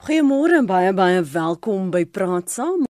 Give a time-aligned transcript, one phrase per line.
[0.00, 2.86] Goeiemôre en baie baie welkom by Praat Saam.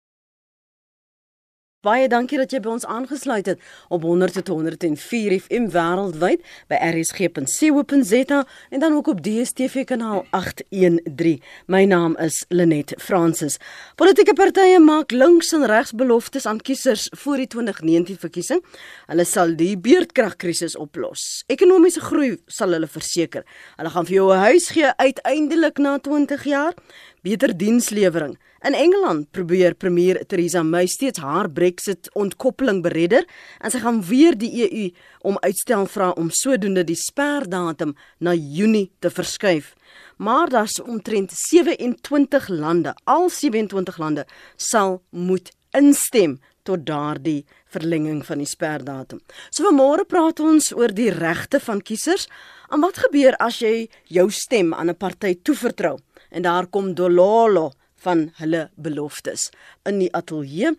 [1.86, 3.60] Baie dankie dat jy by ons aangesluit het
[3.94, 8.40] op 100.104 FM wêreldwyd by rsg.co.za
[8.74, 11.38] en dan ook op DStv kanaal 813.
[11.70, 13.60] My naam is Lenet Fransis.
[13.94, 18.64] Politieke partye maak links en regs beloftes aan kiesers voor die 2019 verkiesing.
[19.06, 21.44] Hulle sal die beurtkragkrisis oplos.
[21.46, 23.46] Ekonomiese groei sal hulle verseker.
[23.78, 26.74] Hulle gaan vir jou 'n huis gee uiteindelik na 20 jaar
[27.22, 28.36] beter dienslewering.
[28.66, 33.26] In Engeland probeer premier Theresa May steeds haar Brexit ontkoppeling beredder
[33.62, 34.88] en sy gaan weer die EU
[35.30, 39.74] om uitstel vra om sodoende die sperdatum na Junie te verskuif.
[40.18, 44.26] Maar daar's omtrent 27 lande, al 27 lande
[44.56, 46.38] sal moet instem
[46.68, 49.20] tot daardie verlenging van die sperdatum.
[49.50, 52.26] So vanmôre praat ons oor die regte van kiesers.
[52.72, 55.98] En wat gebeur as jy jou stem aan 'n party toevertrou?
[56.30, 57.70] En daar kom Dololo
[58.04, 59.48] van hulle beloftes.
[59.88, 60.74] In die ateljee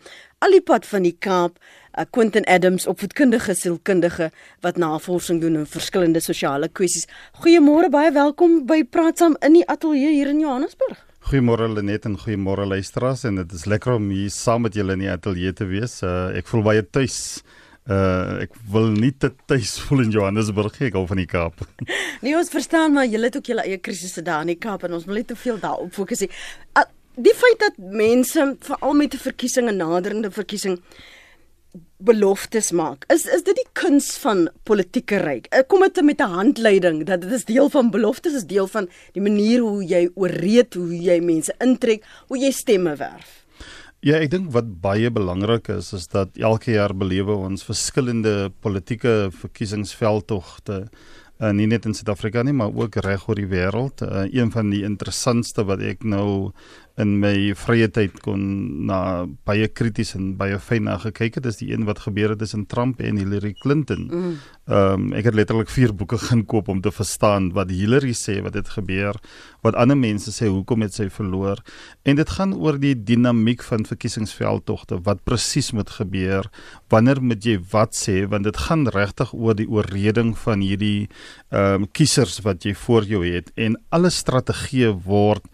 [0.46, 4.30] alipad van die Kaap uh, Quentin Adams opvoedkundige sielkundige
[4.64, 7.10] wat navorsing doen in verskillende sosiale kwessies.
[7.44, 11.06] Goeiemôre baie welkom by praat saam in die ateljee hier in Johannesburg.
[11.30, 13.26] Goeiemôre Lenet en goeiemôre luisteraars.
[13.28, 16.00] En dit is lekker om hier saam met julle in die ateljee te wees.
[16.02, 17.59] Uh, ek voel baie tuis Uh
[17.90, 21.64] ek wil nie te tuis voel in Johannesburg ek al van die Kaap.
[22.24, 24.94] nee, ons verstaan maar julle het ook julle eie krisisse daar in die Kaap en
[24.94, 26.22] ons wil net te veel daarop fokus.
[26.22, 26.86] Uh,
[27.18, 30.80] die feit dat mense veral met 'n verkiesing en naderende verkiesing
[31.98, 33.04] beloftes maak.
[33.12, 35.50] Is is dit die kuns van politieke ryk?
[35.54, 38.90] Uh, kom dit met 'n handleiding dat dit is deel van beloftes is deel van
[39.14, 43.46] die manier hoe jy ooreed hoe jy mense intrek, hoe jy stemme werf.
[44.00, 49.28] Ja, ek dink wat baie belangrik is is dat elke jaar belewe ons verskillende politieke
[49.42, 54.00] verkiesingsveldtogte uh, nie net in Suid-Afrika nie, maar ook reg oor die wêreld.
[54.06, 56.54] Uh, een van die interessantste wat ek nou
[57.00, 58.42] in my vrye tyd kon
[58.90, 62.42] na baie krities en baie fyn na gekyk het is die een wat gebeur het
[62.44, 64.08] tussen Trump en Hillary Clinton.
[64.10, 64.34] Mm.
[64.70, 65.08] Ehm mm.
[65.10, 68.58] um, ek het letterlik vier boeke gaan koop om te verstaan wat Hillary sê wat
[68.60, 69.18] het gebeur,
[69.66, 71.64] wat ander mense sê hoekom het sy verloor
[72.04, 76.50] en dit gaan oor die dinamiek van verkiesingsveldtogte, wat presies moet gebeur,
[76.90, 81.08] wanneer moet jy wat sê want dit gaan regtig oor die oorreding van hierdie
[81.50, 85.46] ehm um, kiesers wat jy voor jou het en alle strategieë word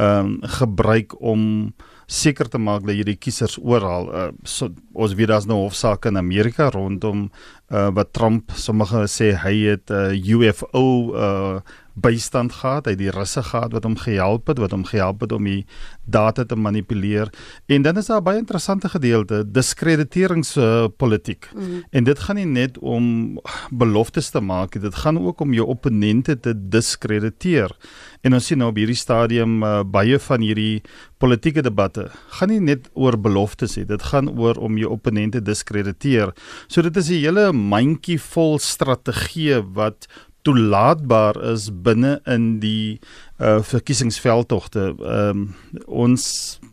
[0.00, 1.72] ehm um, gebruik om
[2.10, 6.18] seker te maak dat hierdie kiesers oral uh, so ons weet daar's nou hofsaake in
[6.18, 7.28] Amerika rondom
[7.70, 10.84] uh, wat Trump sommige sê hy het 'n uh, UFO
[11.14, 11.60] uh,
[12.00, 15.32] bystand gehad, hy het die russe gehad wat hom gehelp het, wat hom gehelp het
[15.32, 15.64] om die
[16.04, 17.30] data te manipuleer.
[17.66, 21.50] En dan is daar 'n baie interessante gedeelte, diskrediteeringspolitiek.
[21.54, 21.84] Uh, mm.
[21.90, 23.38] En dit gaan nie net om
[23.70, 27.76] beloftes te maak, dit gaan ook om jou opponente te diskrediteer.
[28.20, 30.82] En ons sien nou op hierdie stadium uh, baie van hierdie
[31.18, 36.32] politieke debatte gaan nie net oor beloftes nie, dit gaan oor om jou opponente diskrediteer.
[36.68, 40.06] So dit is 'n hele mandjie vol strategieë wat
[40.42, 43.00] toelaatbaar is binne in die
[43.40, 44.94] uh verkiesingsveldtogte.
[44.96, 45.44] Ehm um,
[45.86, 46.24] ons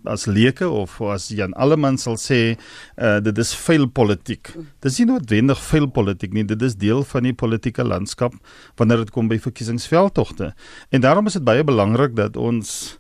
[0.07, 2.57] as leuke of as Jan Alleman sal sê,
[2.95, 4.51] uh dit is veel politiek.
[4.79, 8.35] Dit is nie noodwendig veel politiek nie, dit is deel van die politieke landskap
[8.75, 10.53] wanneer dit kom by verkiesingsveldtogte.
[10.89, 12.97] En daarom is dit baie belangrik dat ons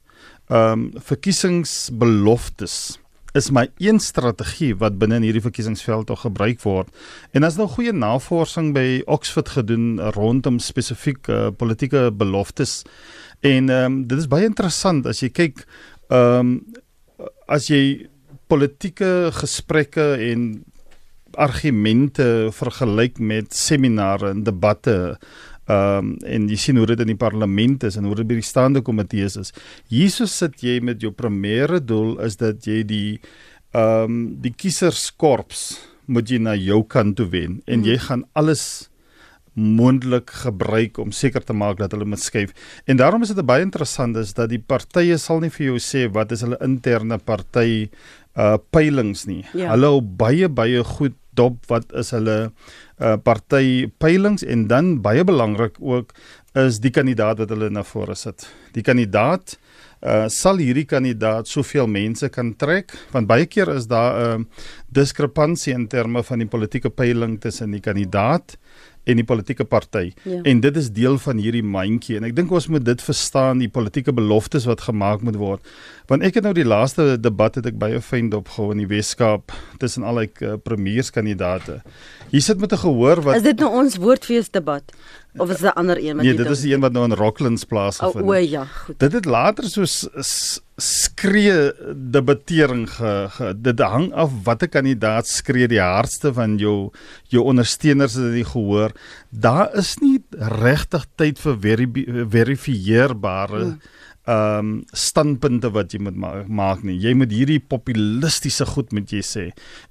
[0.47, 2.97] ehm um, verkiesingsbeloftes
[3.37, 6.89] is my een strategie wat binne in hierdie verkiesingsveld tog gebruik word.
[7.37, 12.81] En as nou goeie navorsing by Oxford gedoen rondom spesifiek uh, politieke beloftes.
[13.45, 15.63] En ehm um, dit is baie interessant as jy kyk
[16.09, 16.53] ehm um,
[17.47, 18.07] as jy
[18.51, 20.49] politieke gesprekke en
[21.37, 25.17] argumente vergelyk met seminare en debatte
[25.67, 28.39] Ehm um, en jy sien hoe dit in die parlement is en hoe dit by
[28.39, 29.53] die staande komitees is.
[29.91, 33.19] Hierso sit jy met jou primêre doel is dat jy die
[33.75, 35.65] ehm um, die kieserskorps
[36.07, 38.87] moet jy na jou kant toe wen en jy gaan alles
[39.57, 42.53] mondelik gebruik om seker te maak dat hulle moet skuif.
[42.85, 46.05] En daarom is dit baie interessant is dat die partye sal nie vir jou sê
[46.13, 47.89] wat is hulle interne party
[48.37, 49.41] uh peilings nie.
[49.57, 49.73] Ja.
[49.73, 55.23] Hulle hou baie baie goed dop wat is hulle uh, party peilings en dan baie
[55.27, 56.13] belangrik ook
[56.57, 58.47] is die kandidaat wat hulle na vore sit.
[58.73, 59.57] Die kandidaat
[60.01, 64.65] uh, sal hierdie kandidaat soveel mense kan trek want baie keer is daar 'n uh,
[64.89, 68.57] diskrepansie in terme van die politieke peiling tussen die kandidaat
[69.07, 70.11] en die politieke party.
[70.27, 70.41] Ja.
[70.43, 73.71] En dit is deel van hierdie mandjie en ek dink ons moet dit verstaan die
[73.71, 75.71] politieke beloftes wat gemaak moet word.
[76.11, 79.55] Want ek het nou die laaste debat het ek baie fyn opgehou in die Weskaap
[79.81, 81.81] tussen al die uh, premierskandidaate.
[82.29, 84.83] Hier sit met 'n gehoor wat Is dit nou ons woordfees debat?
[85.37, 87.13] Of is dit 'n ander een wat nee, dit is die een wat nou in
[87.13, 88.25] Rocklands plaasgevind het?
[88.25, 88.99] O, ja, goed.
[88.99, 89.85] Dit het later so
[90.75, 96.91] skree debattering ge, ge dit hang af watter kandidaat skree die hardste van jou
[97.27, 98.91] jou ondersteuners het dit gehoor.
[99.29, 101.57] Daar is nie regtig tyd vir
[102.29, 103.79] verifieerbare hmm
[104.27, 106.97] ehm um, standpunte wat jy moet ma maak nie.
[106.99, 109.43] Jy moet hierdie populistiese goed moet jy sê.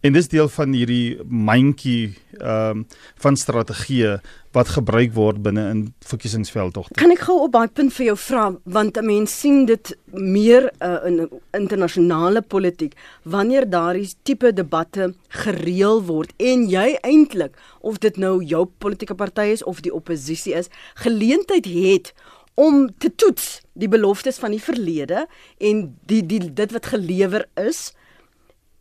[0.04, 2.86] En dis deel van hierdie mandjie ehm um,
[3.24, 4.18] van strategieë
[4.56, 6.96] wat gebruik word binne in verkiesingsveldtogte.
[7.00, 8.44] Kan ek gou op daai punt vir jou vra
[8.76, 12.92] want 'n mens sien dit meer uh, in internasionale politiek
[13.24, 19.52] wanneer daardie tipe debatte gereël word en jy eintlik of dit nou jou politieke party
[19.56, 22.12] is of die oppositie is, geleentheid het
[22.56, 25.26] om te toets die beloftes van die verlede
[25.60, 27.92] en die die dit wat gelewer is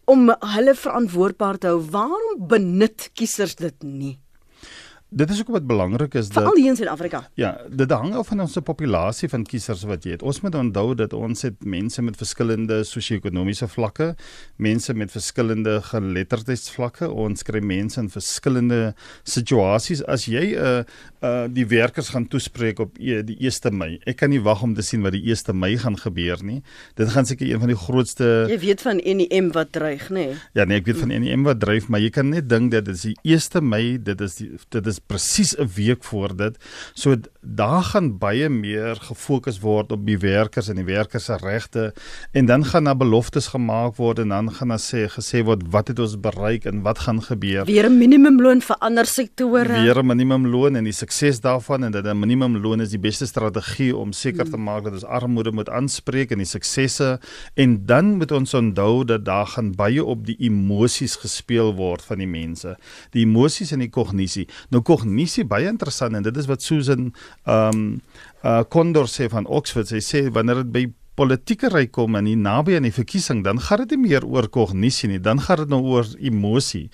[0.06, 1.82] om hulle verantwoordbaar te hou.
[1.92, 4.16] Waarom benut kiesers dit nie?
[5.10, 7.30] Dit is ook wat belangrik is dat Veral hier in Suid-Afrika.
[7.34, 10.24] Ja, dit hang af van ons populasie van kiesers wat jy het.
[10.26, 14.16] Ons moet onthou dat ons het mense met verskillende sosio-ekonomiese vlakke,
[14.58, 17.12] mense met verskillende geletterdheidsvlakke.
[17.12, 20.02] Ons kry mense in verskillende situasies.
[20.10, 20.84] As jy 'n uh,
[21.22, 24.00] uh die werkers gaan toespreek op e, die 1 Mei.
[24.06, 26.62] Ek kan nie wag om te sien wat die 1 Mei gaan gebeur nie.
[26.96, 30.28] Dit gaan seker een van die grootste Jy weet van NEM wat dreig, nê?
[30.28, 30.36] Nee?
[30.54, 32.96] Ja, nee, ek weet van NEM wat dreig, maar jy kan net dink dat dit
[32.96, 36.58] is die 1 Mei, dit is die dit is presies 'n week voor dit.
[36.94, 41.94] So daar gaan baie meer gefokus word op die werkers en die werkers se regte
[42.32, 45.88] en dan gaan daar beloftes gemaak word en dan gaan daar sê gesê word wat
[45.88, 47.66] het ons bereik en wat gaan gebeur.
[47.66, 49.82] Weer 'n minimumloon vir ander sektore.
[49.82, 53.96] Weer 'n minimumloon en die sukses daarvan en dat 'n minimumloon is die beste strategie
[53.96, 57.20] om seker te maak dat ons armoede moet aanspreek en die suksesse
[57.54, 62.18] en dan moet ons onthou dat daar gaan baie op die emosies gespeel word van
[62.18, 62.78] die mense.
[63.12, 64.48] Die emosies en die kognisie.
[64.70, 67.10] Nou kognisie baie interessant en dit is wat Susan
[67.46, 67.88] ehm um,
[68.46, 69.90] uh Kondor sê van Oxford.
[69.90, 73.60] Sy sê wanneer dit by politieke ry kom en nie naby aan die verkiesing dan
[73.64, 76.90] gaan dit nie meer oor kognisie nie dan gaan dit nou oor emosie.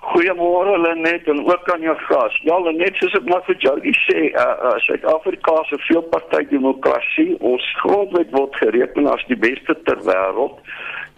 [0.00, 2.36] Goeiemôre Lenet en ook aan jou gas.
[2.48, 7.66] Ja Lenet, soos ek maar vir Jody sê, uh, uh Suid-Afrika se veelpartytjie demokrasie, ons
[7.82, 10.56] grondwet word gereken as die beste ter wêreld.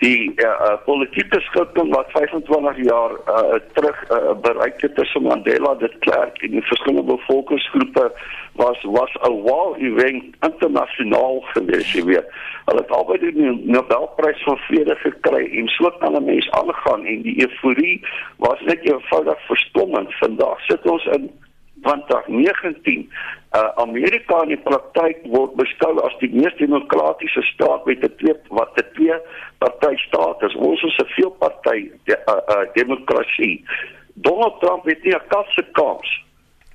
[0.03, 5.75] Die uh, uh politieke skikking wat 25 jaar uh terug uh, bereik het tussen Mandela,
[5.79, 8.09] de Klerk en die verskillende bevolkingsgroepe
[8.59, 12.27] was was 'n wow event internasionaal geweest, jy weet.
[12.65, 17.23] Hulle het albei die Nobelprys vir vrede gekry en so kan 'n mens aangaan en
[17.23, 18.03] die euforie
[18.37, 20.15] was net eenvoudig verstommend.
[20.15, 21.31] Vandag sit ons in
[21.82, 23.10] 2019.
[23.53, 28.72] Uh, Amerika in praktyk word beskou as die mees demokratiese staat met 'n twee wat
[28.77, 29.17] 'n twee
[29.58, 30.55] party staat is.
[30.55, 33.65] Ons is 'n veelparty de, uh, uh, demokrasie.
[34.15, 36.24] Donald Trump het nie 'n kans se kans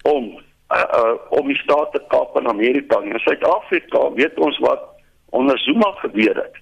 [0.03, 3.01] om uh, uh, om die staat te kaap in Amerika.
[3.01, 4.81] In Suid-Afrika weet ons wat
[5.29, 6.55] onder Zuma gebeur het.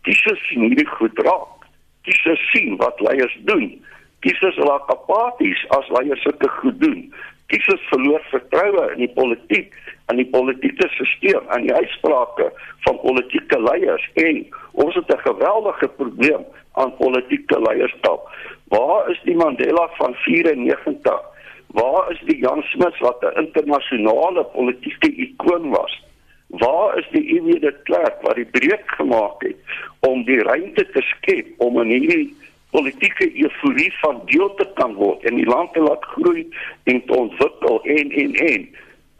[0.00, 1.66] Kiesers sien hierdie goed raak.
[2.02, 3.84] Kiesers sien wat leiers doen.
[4.20, 7.14] Kiesers raak apaties as leiers sulke goed doen.
[7.50, 9.74] Kiesers verloor vertroue in die politiek
[10.10, 12.50] en die politieke stelsel en die uitsprake
[12.86, 14.44] van politieke leiers en
[14.84, 18.28] ons het 'n geweldige probleem aan politieke leierskap.
[18.68, 21.20] Waar is die Mandela van 94?
[21.66, 26.02] Waar is die Jan Smuts wat 'n internasionale politieke ikoon was?
[26.46, 29.56] Waar is die EW de Klerk wat die breek gemaak het
[30.00, 32.34] om die ruimte te skep om in hierdie
[32.70, 36.46] politieke euforie van deel te kan word en die land te laat groei
[36.84, 38.68] en te ontwikkel en en en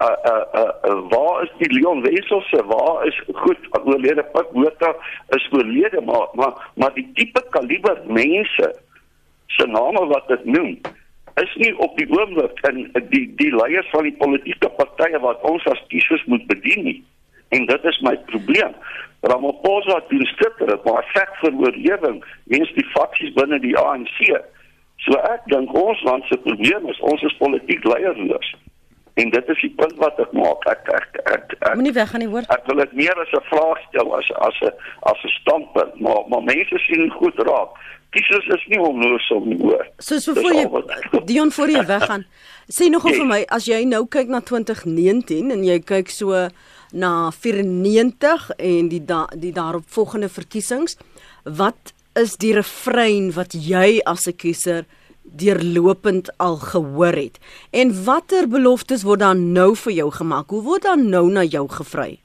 [0.00, 4.54] uh uh uh, uh waar is die Leon Wessels se waar is goed oorlede Pik
[4.56, 4.94] Botha
[5.36, 8.72] is oorlede maar maar maar die tipe kaliber mense
[9.46, 10.78] se name wat dit noem
[11.42, 15.66] is nie op die oomblik in die die leiers van die politieke partye wat ons
[15.70, 16.98] as kiesers moet bedien nie.
[17.56, 18.74] En dit is my probleem.
[19.22, 24.18] Ramaphosa doen skitter, maar veg vir oorlewing mens die faksies binne die ANC.
[25.04, 28.54] So ek dink ons land se probleem is ons is politiek leierloos.
[29.20, 30.64] En dit is die punt wat ek maak.
[30.70, 32.44] Ek ek ek, ek Moenie weggaan nie hoor.
[32.48, 34.72] Ek wil dit meer as 'n vraag stel as as 'n
[35.12, 37.76] as 'n standpunt, maar maar mense sien goed raak.
[38.10, 39.86] Kiesers is nie onnoos om nie hoor.
[39.98, 40.66] So so voor jy
[41.24, 42.24] Dion voor jy weggaan.
[42.68, 43.18] Sê nogal Yes.
[43.18, 46.48] vir my as jy nou kyk na 2019 en jy kyk so
[46.92, 50.96] na 94 en die da, die daaropvolgende verkiesings,
[51.44, 54.84] wat is die refrein wat jy as 'n kiezer
[55.22, 57.38] deurlopend al gehoor het?
[57.70, 60.50] En watter beloftes word dan nou vir jou gemaak?
[60.50, 62.18] Hoe word dan nou na jou gevry?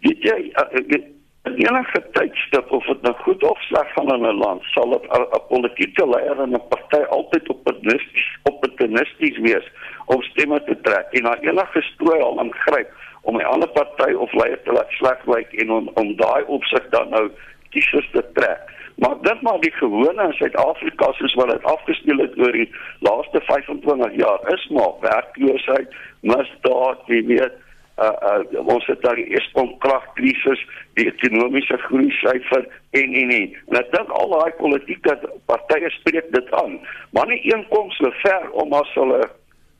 [0.00, 4.38] Weet jy, uh, uh, in enige tydstip of dit nou goed of sleg in 'n
[4.38, 9.66] land, sal 'n 'n politieke leier en 'n party altyd opportunisties opportunisties wees
[10.04, 12.92] om stemme te trek en na enige strooi al ingryp
[13.22, 16.88] om 'n ander party of leier te laat sleg lyk en om om daai opsig
[16.90, 17.30] dan nou
[17.70, 18.60] kiesers te trek.
[18.94, 23.40] Maar dit maar die gewone in Suid-Afrika soos wat dit afgespeel het oor die laaste
[23.40, 27.56] 25 jaar is maar werkloosheid, misdaad, jy weet,
[27.98, 30.62] uh, uh, ons het daar die Eskom kragkrisis,
[30.98, 33.56] die ekonomiese groei syfer en en en.
[33.80, 35.18] Ek dink al daai politieke
[35.50, 36.78] partye spreek dit aan,
[37.10, 39.24] maar nie een kom so ver om as hulle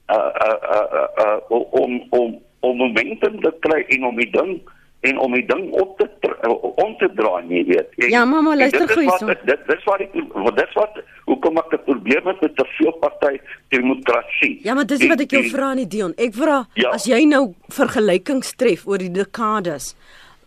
[0.08, 4.60] uh, uh, uh, uh, uh, om om om momentum te kry en om die ding
[5.04, 6.48] en om die ding op te tr-
[6.84, 7.88] om te draai, jy weet.
[7.98, 9.26] En, Ja, maar maar en luister hierso.
[9.28, 10.12] ek- Dit dis wat ek
[10.56, 10.92] dis wat
[11.26, 14.60] hoekom ek 'n probleem het met te veel party demokrasie.
[14.64, 16.12] Ja, maar dis nie wat ek jou En- en- vra nie Dion.
[16.16, 16.90] Ek vra Ja.
[16.90, 19.94] as jy nou vergelykings tref oor die dekades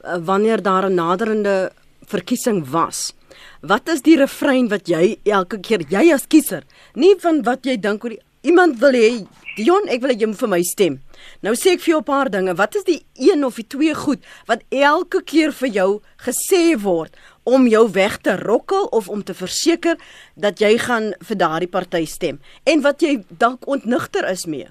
[0.06, 1.72] uh, wanneer daar 'n naderende
[2.06, 3.14] verkiesing was.
[3.62, 6.64] Wat is die refrein wat jy elke keer jy as kiezer,
[6.96, 9.26] nie van wat jy dink oor die, iemand wil hê
[9.58, 10.96] Dion, ek wil hê jy moet vir my stem.
[11.42, 12.54] Nou sê ek vir jou 'n paar dinge.
[12.54, 17.18] Wat is die een of die twee goed wat elke keer vir jou gesê word
[17.44, 19.98] om jou weg te rokkel of om te verseker
[20.36, 24.70] dat jy gaan vir daardie party stem en wat jy dalk ontnigter is mee?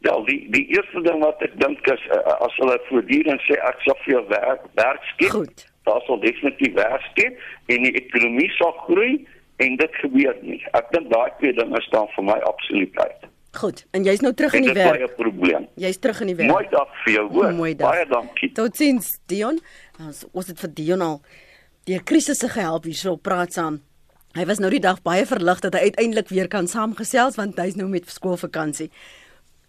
[0.00, 3.84] Ja, die die eerste ding wat ek dink is uh, as hulle voortdurend sê ek
[3.84, 5.28] sal vir jou werk werk skep.
[5.28, 5.66] Goed.
[5.84, 7.36] Daar sal definitief werk skep
[7.68, 9.26] en die ekonomie sal groei
[9.60, 10.60] en dit gebeur nie.
[10.78, 13.28] Ek dink daai twee dinge staan vir my absoluut uit.
[13.60, 15.10] Goed, en jy's nou terug En in die dit is baie werk.
[15.10, 15.68] 'n probleem.
[15.74, 16.50] Jy's terug in die werk.
[16.50, 17.52] Mooi dag vir jou hoor.
[17.52, 17.90] Mooi dag.
[17.90, 18.52] Baie dankie.
[18.52, 19.60] Totsiens Dion.
[19.98, 21.20] Ons ons het vir Dion al
[21.84, 23.80] deur krisisse gehelp hierso praat saam.
[24.38, 27.74] Hy was nou die dag baie verlig dat hy uiteindelik weer kan saamgesels want hy's
[27.74, 28.90] nou met skoolvakansie.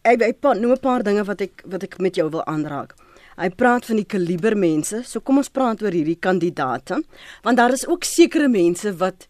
[0.05, 2.93] Hy hy pa noem 'n paar dinge wat ek wat ek met jou wil aanraak.
[3.37, 5.03] Hy praat van die kaliber mense.
[5.03, 7.03] So kom ons praat oor hierdie kandidate
[7.43, 9.27] want daar is ook sekere mense wat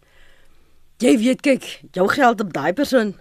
[1.02, 3.16] jy weet kyk, jou geld op daai persoon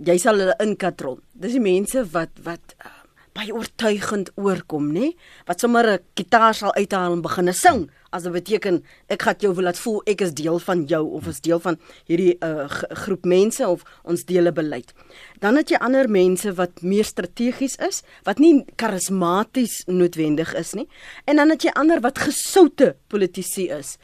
[0.00, 1.20] jy sal hulle inkatrol.
[1.36, 2.96] Dis die mense wat wat uh,
[3.36, 5.12] baie oortuigend oorkom, nê?
[5.46, 9.54] Wat sommer 'n gitaar sal uithaal en begine sing as dit beteken ek gaan jou
[9.54, 12.66] wil laat voel ek is deel van jou of is deel van hierdie uh,
[13.04, 14.92] groep mense of ons dele beleid.
[15.38, 20.88] Dan het jy ander mense wat meer strategies is, wat nie karismaties noodwendig is nie.
[21.26, 23.98] En dan het jy ander wat gesoute politici is.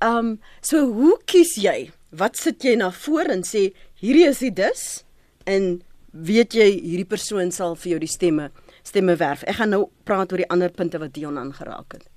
[0.00, 1.92] Um so hoe kies jy?
[2.12, 5.04] Wat sit jy na voor en sê hierdie is die dis
[5.48, 8.50] en weet jy hierdie persoon sal vir jou die stemme
[8.82, 9.44] stemme werf.
[9.48, 12.08] Ek gaan nou praat oor die ander punte wat Dion aangeraak het.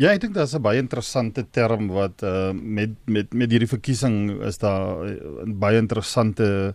[0.00, 4.40] Ja, ek dink daar's 'n baie interessante term wat uh met met met hierdie verkiesing
[4.42, 6.74] is daar uh, 'n baie interessante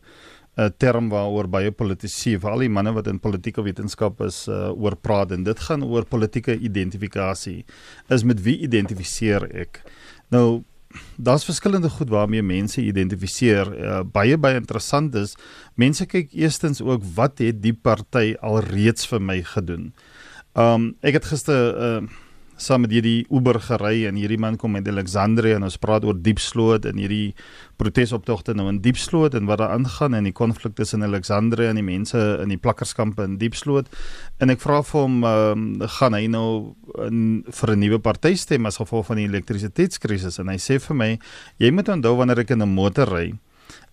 [0.58, 4.72] 'n uh, term waaroor baie politici, veral die manne wat in politieke wetenskap is, uh,
[4.74, 7.66] oor praat en dit gaan oor politieke identifikasie.
[8.10, 9.82] Is met wie identifiseer ek?
[10.30, 10.64] Nou
[11.16, 13.72] daar's verskillende goed waarmee mense identifiseer.
[13.74, 15.36] Uh, baie baie interessant is
[15.76, 19.92] mense kyk eerstens ook wat het die party alreeds vir my gedoen.
[20.58, 22.08] Um ek het gister uh
[22.58, 26.18] saam met hierdie Uber gery en hierdie man kom uit Alexandrië en ons praat oor
[26.18, 27.36] Diepsloot en hierdie
[27.78, 31.86] protesoptogte nou in Diepsloot en wat daar aangaan en die konflik tussen Alexandrië en die
[31.86, 33.92] mense in die plakkerskampe in Diepsloot.
[34.42, 35.68] En ek vra vir hom um,
[36.00, 36.50] gaan hy nou
[37.06, 40.40] in, vir 'n nuwe party stem as gevolg van die elektrisiteitskrisis?
[40.40, 41.12] En hy sê vir my
[41.62, 43.34] jy moet onthou wanneer ek in 'n motor ry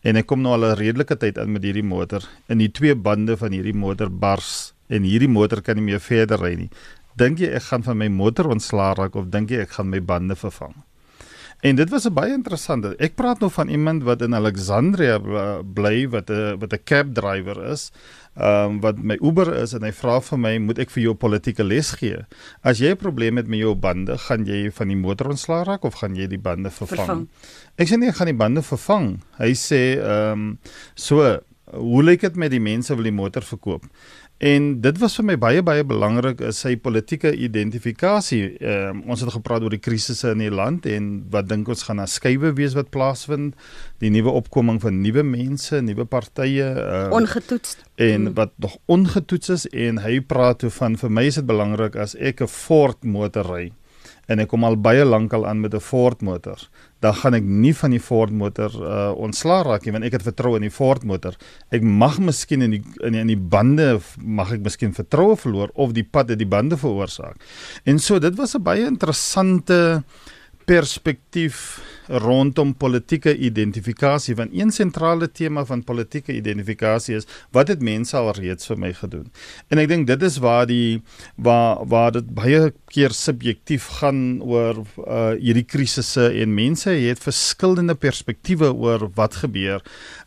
[0.05, 2.95] en ek kom nou al 'n redelike tyd aan met hierdie motor en die twee
[2.95, 6.71] bande van hierdie motor bars en hierdie motor kan nie meer verder ry nie
[7.17, 10.01] dink jy ek gaan van my motor ontslaa raak of dink jy ek gaan my
[10.01, 10.75] bande vervang?
[11.65, 12.97] En dit was 'n baie interessante.
[12.97, 15.19] Ek praat nou van iemand wat in Alexandria
[15.63, 17.91] bly wat 'n wat 'n cab driver is.
[18.37, 21.15] Ehm um, wat my Uber is en hy vra vir my, "Moet ek vir jou
[21.15, 22.19] politieke les gee?
[22.63, 25.85] As jy 'n probleem het met jou bande, gaan jy van die motor ontslaa raak
[25.85, 27.29] of gaan jy die bande vervang?" vervang.
[27.79, 29.21] Ek sê nee, ek gaan die bande vervang.
[29.39, 30.59] Hy sê, "Ehm um,
[30.95, 31.41] so,
[31.73, 33.85] hoe lyk dit met die mense wil die motor verkoop?"
[34.45, 38.43] En dit was vir my baie baie belangrik is sy politieke identifikasie.
[38.61, 41.85] Ehm uh, ons het gepraat oor die krisisse in die land en wat dink ons
[41.87, 43.55] gaan na skuwe wees wat plaasvind,
[44.05, 48.35] die nuwe opkoming van nuwe mense, nuwe partye, uh, ongetoets en mm.
[48.37, 52.17] wat nog ongetoets is en hy praat toe van vir my is dit belangrik as
[52.19, 53.71] ek 'n Ford motor ry
[54.29, 56.59] en ek kom al baie lank al aan met 'n Ford motor,
[57.05, 60.27] dan gaan ek nie van die Ford motor uh ontslaa raak nie want ek het
[60.27, 61.37] vertroue in die Ford motor.
[61.75, 65.73] Ek mag miskien in die in die, in die bande mag ek miskien vertroue verloor
[65.75, 67.37] of die pad het die bande veroorsaak.
[67.85, 70.03] En so dit was 'n baie interessante
[70.65, 78.17] perspektief rondom politieke identifikasie want een sentrale tema van politieke identifikasie is wat het mense
[78.17, 79.31] al reeds vir my gedoen.
[79.73, 81.03] En ek dink dit is waar die
[81.37, 87.95] waar waar dit baie keer subjektief gaan oor uh hierdie krisisse en mense het verskillende
[87.95, 89.85] perspektiewe oor wat gebeur.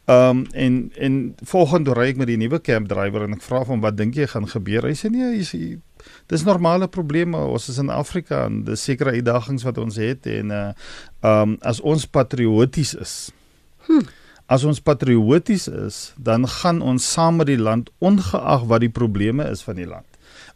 [0.09, 3.85] Um en en volgende ry ek met die nuwe camp driver en ek vra hom
[3.85, 4.89] wat dink jy gaan gebeur?
[4.89, 5.61] Hy sê nee, hy sê
[6.31, 7.37] dis normale probleme.
[7.37, 10.69] Ons is in Afrika en dis sekere uitdagings wat ons het en uh
[11.25, 13.15] um as ons patrioties is.
[13.87, 14.05] Hm.
[14.47, 19.43] As ons patrioties is, dan gaan ons saam met die land ongeag wat die probleme
[19.51, 20.07] is van die land.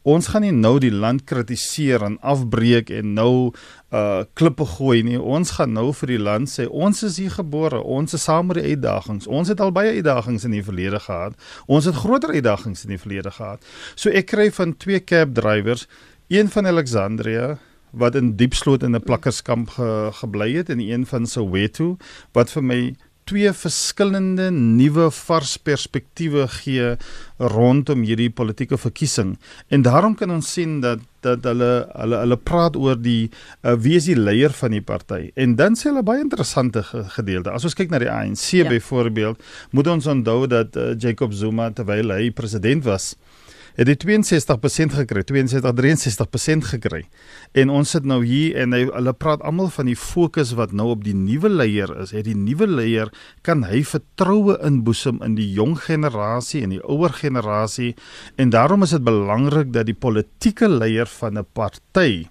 [0.01, 3.51] Ons gaan nie nou die land kritiseer en afbreek en nou
[3.91, 5.19] uh klippe gooi nie.
[5.19, 8.61] Ons gaan nou vir die land sê ons is hier gebore, ons is saam met
[8.61, 9.27] die uitdagings.
[9.27, 11.35] Ons het al baie uitdagings in die verlede gehad.
[11.67, 13.59] Ons het groter uitdagings in die verlede gehad.
[13.95, 15.87] So ek kry van twee cab drivers,
[16.31, 17.57] een van Alexandria
[17.91, 21.97] wat in Diepsloot in 'n plakkerskamp ge, gebly het en een van Soweto
[22.31, 22.95] wat vir my
[23.31, 26.95] twee verskillende nuwe vars perspektiewe gee
[27.39, 29.37] rondom hierdie politieke verkiesing.
[29.71, 33.93] En daarom kan ons sien dat dat hulle hulle hulle praat oor die uh, wie
[33.99, 35.29] is die leier van die party.
[35.37, 36.81] En dan sê hulle baie interessante
[37.15, 37.53] gedeelte.
[37.53, 38.69] As ons kyk na die ANC ja.
[38.69, 39.37] byvoorbeeld,
[39.77, 43.13] moet ons onthou dat uh, Jacob Zuma terwyl hy president was,
[43.77, 47.01] het hy 62% gekry, 62-63% gekry.
[47.57, 50.91] En ons sit nou hier en hy hulle praat almal van die fokus wat nou
[50.95, 52.13] op die nuwe leier is.
[52.15, 53.11] Het die nuwe leier
[53.47, 57.93] kan hy vertroue inboesem in die jong generasie en die ouer generasie
[58.41, 62.27] en daarom is dit belangrik dat die politieke leier van 'n party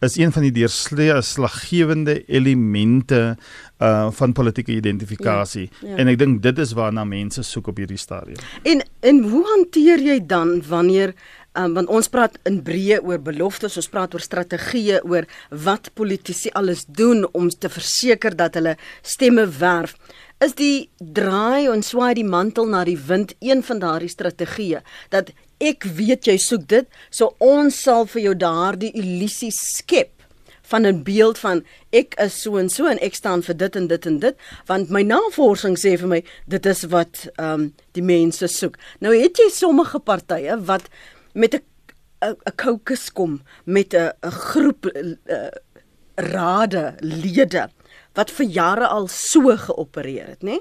[0.00, 3.36] is een van die deurslaggewende elemente
[3.80, 5.96] uh van politieke identifikasie ja, ja.
[5.96, 8.40] en ek dink dit is waarna mense soek op hierdie stadium.
[8.62, 11.14] En en hoe hanteer jy dan wanneer
[11.56, 16.52] um, want ons praat in breë oor beloftes, ons praat oor strategieë oor wat politici
[16.54, 19.96] alles doen om te verseker dat hulle stemme werf.
[20.40, 24.80] Is die draai en swaai die mantel na die wind een van daardie strategieë
[25.12, 30.20] dat ek weet jy soek dit, so ons sal vir jou daardie illusie skep
[30.70, 33.86] van 'n beeld van ek is so en so en ek staan vir dit en
[33.86, 38.02] dit en dit want my navorsing sê vir my dit is wat ehm um, die
[38.02, 38.78] mense soek.
[39.00, 40.88] Nou het jy sommige partye wat
[41.34, 41.62] met 'n
[42.22, 45.48] 'n caucus kom met 'n 'n groep uh,
[46.14, 47.68] rade lede
[48.14, 50.58] wat vir jare al so geopereer het, nê?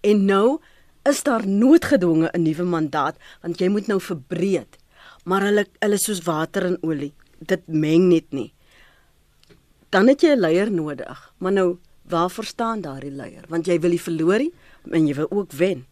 [0.00, 0.60] En nou
[1.08, 4.78] is daar noodgedwonge 'n nuwe mandaat want jy moet nou verbreed.
[5.24, 7.14] Maar hulle hulle soos water en olie.
[7.38, 8.52] Dit meng net nie.
[9.88, 11.32] Dan het jy 'n leier nodig.
[11.38, 13.44] Maar nou, waar verstaan daardie leier?
[13.48, 14.52] Want jy wil nie verloor nie
[14.90, 15.86] en jy wil ook wen.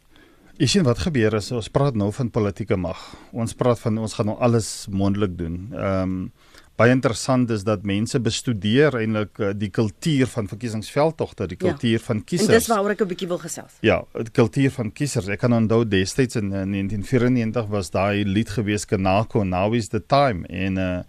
[0.59, 2.99] Ek sien wat gebeur is ons praat nou van politieke mag.
[3.33, 5.73] Ons praat van ons gaan nou alles moontlik doen.
[5.73, 6.33] Ehm um,
[6.81, 11.65] baie interessant is dat mense bestudeer eintlik uh, die kultuur van verkiesingsveldtogte, die ja.
[11.67, 12.05] kultuur ja.
[12.07, 12.49] van kiesers.
[12.49, 13.77] En dis waaroor ek 'n bietjie wil gesels.
[13.81, 15.29] Ja, die kultuur van kiesers.
[15.29, 20.01] Ek kan onthou destyds in uh, 1994 was daai lied gewees Kanako Now is the
[20.01, 21.03] time en uh,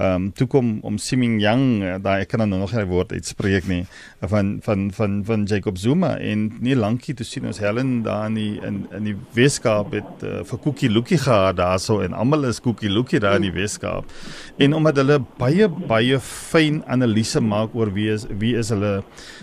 [0.00, 3.10] ehm um, toe kom om Siming Yang uh, daai ek kan nou nog nie woord
[3.12, 3.82] uitspreek nie
[4.30, 6.14] van van van van Jacob Zuma.
[6.16, 10.24] En nie lankie te sien ons Helen daar in die, in in die Weskaap het
[10.24, 14.08] uh, vir Cookie Lookie gehad daarso en almal is Cookie Lookie daar in die Weskaap.
[14.56, 19.02] En omdat hulle baie baie fyn analise maak oor wie is wie is hulle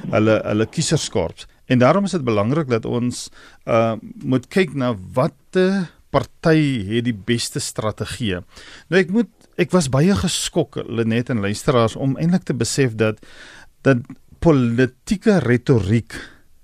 [0.09, 3.27] hulle hulle kieserskorps en daarom is dit belangrik dat ons
[3.69, 8.39] uh moet kyk na watte party het die beste strategie.
[8.89, 9.29] Nou ek moet
[9.60, 13.19] ek was baie geskok Lenet en luisteraars om eintlik te besef dat
[13.84, 14.04] dat
[14.39, 16.15] politieke retoriek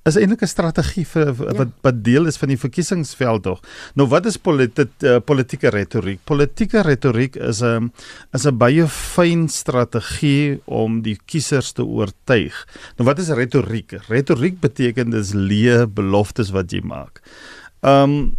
[0.06, 1.54] is eintlik 'n strategie vir ja.
[1.58, 3.62] wat wat deel is van die verkiesingsveld tog.
[3.96, 6.20] Nou wat is politi uh, politieke retoriek?
[6.24, 7.92] Politieke retoriek is 'n
[8.34, 12.68] is 'n baie fyn strategie om die kiesers te oortuig.
[12.98, 13.98] Nou wat is retoriek?
[14.08, 17.22] Retoriek beteken dis leë beloftes wat jy maak.
[17.82, 18.38] Ehm um,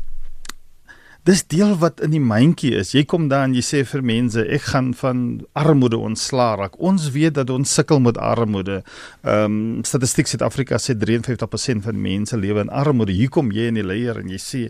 [1.27, 2.93] dis deel wat in die mandjie is.
[2.95, 5.23] Jy kom daar en jy sê vir mense, ek gaan van
[5.59, 6.77] armoede ontslaa raak.
[6.79, 8.83] Ons weet dat ons sukkel met armoede.
[9.27, 13.15] Ehm um, Statistiek Suid-Afrika sê 53% van mense lewe in armoede.
[13.15, 14.61] Hier kom jy in die leier en jy sê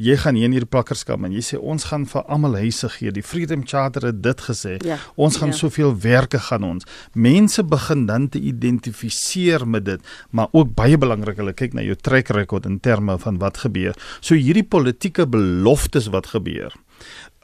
[0.00, 3.12] jy gaan hier in hierdie plakkerskap en jy sê ons gaan vir almal huise gee.
[3.12, 4.76] Die Freedom Charter het dit gesê.
[4.86, 5.58] Ja, ons gaan ja.
[5.60, 6.88] soveel werke gaan ons.
[7.12, 11.96] Mense begin dan te identifiseer met dit, maar ook baie belangrik, hulle kyk na jou
[11.96, 13.96] track record in terme van wat gebeur.
[14.20, 16.74] So hierdie politieke beloftes is wat gebeur.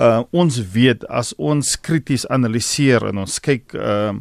[0.01, 4.15] Uh ons weet as ons krities analiseer en ons kyk uh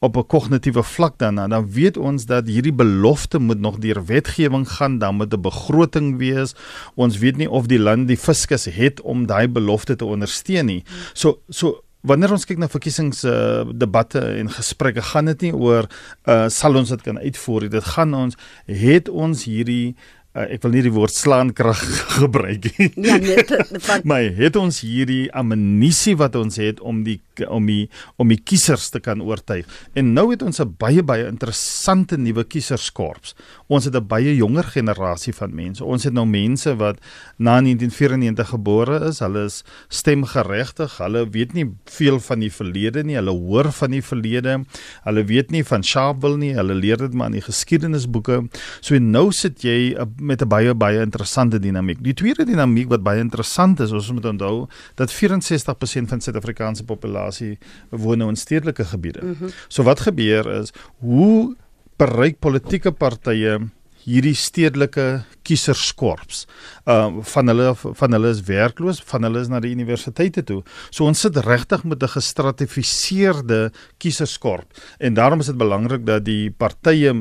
[0.00, 4.68] op 'n kognitiewe vlak daarna, dan weet ons dat hierdie belofte moet nog deur wetgewing
[4.68, 6.54] gaan, dan moet 'n begroting wees.
[6.94, 10.84] Ons weet nie of die land die fiskus het om daai belofte te ondersteun nie.
[11.12, 15.88] So so Wanneer ons kyk na verkiesings uh, debatte en gesprekke gaan dit nie oor
[16.30, 18.38] uh, sal ons dit kan uitvoer dit gaan ons
[18.70, 19.96] het ons hierdie
[20.36, 21.80] uh, ek wil nie die woord slaankrag
[22.18, 22.90] gebruik nie.
[22.96, 23.52] Ja, net
[23.86, 27.86] wat Maar het ons hierdie ammunisie wat ons het om die om die
[28.18, 29.66] om die kiesers te kan oortuig.
[29.94, 33.34] En nou het ons 'n baie baie interessante nuwe kieserskorps.
[33.68, 35.84] Ons het 'n baie jonger generasie van mense.
[35.84, 36.98] Ons het nou mense wat
[37.36, 39.20] na 1994 gebore is.
[39.20, 40.98] Hulle is stemgeregtig.
[40.98, 43.14] Hulle weet nie veel van die verlede nie.
[43.14, 44.64] Hulle hoor van die verlede.
[45.04, 46.54] Hulle weet nie van Sharpeville nie.
[46.54, 48.48] Hulle leer dit maar in die geskiedenisboeke.
[48.80, 49.94] So nou sit jy
[50.28, 52.02] met 'n baie baie interessante dinamiek.
[52.04, 57.58] Die tweede dinamiek wat baie interessant is, ons moet onthou dat 64% van Suid-Afrikaanse populasie
[57.90, 59.20] woon nou in stedelike gebiede.
[59.22, 59.48] Mm -hmm.
[59.68, 61.56] So wat gebeur is hoe
[61.96, 63.58] bereik politieke partye
[64.08, 65.08] hierdie stedelike
[65.48, 66.44] kieserskorps.
[66.88, 70.60] Uh van hulle van hulle is werkloos, van hulle is na die universiteite toe.
[70.90, 74.68] So ons sit regtig met 'n gestratifiseerde kieserskorp
[74.98, 77.12] en daarom is dit belangrik dat die partye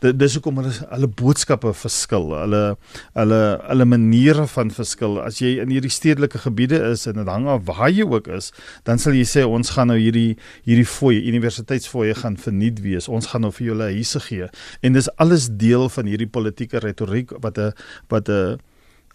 [0.00, 2.30] dis hoekom hulle hulle boodskappe verskil.
[2.34, 2.76] Hulle
[3.14, 5.20] hulle hulle maniere van verskil.
[5.22, 8.52] As jy in hierdie stedelike gebiede is en dit hang af waar jy ook is,
[8.84, 13.08] dan sal jy sê ons gaan nou hierdie hierdie fooie, universiteitsfooie gaan verniet wees.
[13.08, 14.48] Ons gaan nou vir julle huise gee.
[14.82, 17.72] En dis alles deel van hierdie politieke retoriek wat 'n
[18.12, 18.58] wat 'n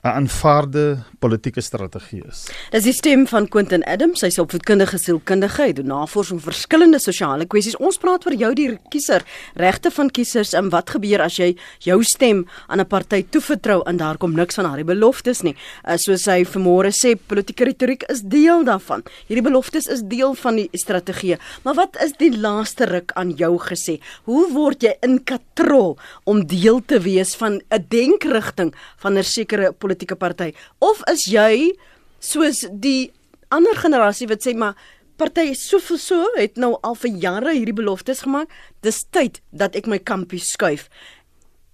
[0.01, 2.47] 'n aanvaarde politieke strategie is.
[2.73, 7.45] Dis die stem van Quentin Adams, hy's opvoedkundige sielkundige, hy doen navorsing oor verskillende sosiale
[7.45, 7.77] kwessies.
[7.77, 9.21] Ons praat oor jou die kiezer,
[9.61, 11.51] regte van kiesers en wat gebeur as jy
[11.85, 15.55] jou stem aan 'n party toevertrou en daar kom niks van haar beloftes nie.
[15.85, 19.03] Uh, soos hy vanmôre sê, politieke retoriek is deel daarvan.
[19.27, 21.37] Hierdie beloftes is deel van die strategie.
[21.63, 23.99] Maar wat is die laaste ruk aan jou gesê?
[24.23, 29.71] Hoe word jy in katrol om deel te wees van 'n denkrigting van 'n sekere
[29.91, 31.75] politieke party of is jy
[32.23, 33.11] soos die
[33.51, 34.79] ander generasie wat sê maar
[35.19, 38.49] party is soveel so het nou al vir jare hierdie beloftes gemaak
[38.81, 40.87] dis tyd dat ek my kampie skuif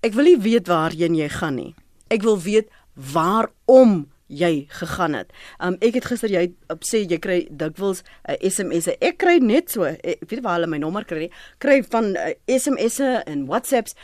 [0.03, 1.73] ek wil nie weet waarheen jy gaan nie
[2.12, 5.32] ek wil weet waarom jy gegaan het.
[5.63, 8.97] Um ek het gister jy op sê jy kry dikwels 'n uh, SMS'e.
[9.01, 13.23] Ek kry net so, ek weet waar hulle my nommer kry, kry van uh, SMS'e
[13.25, 13.95] en WhatsApps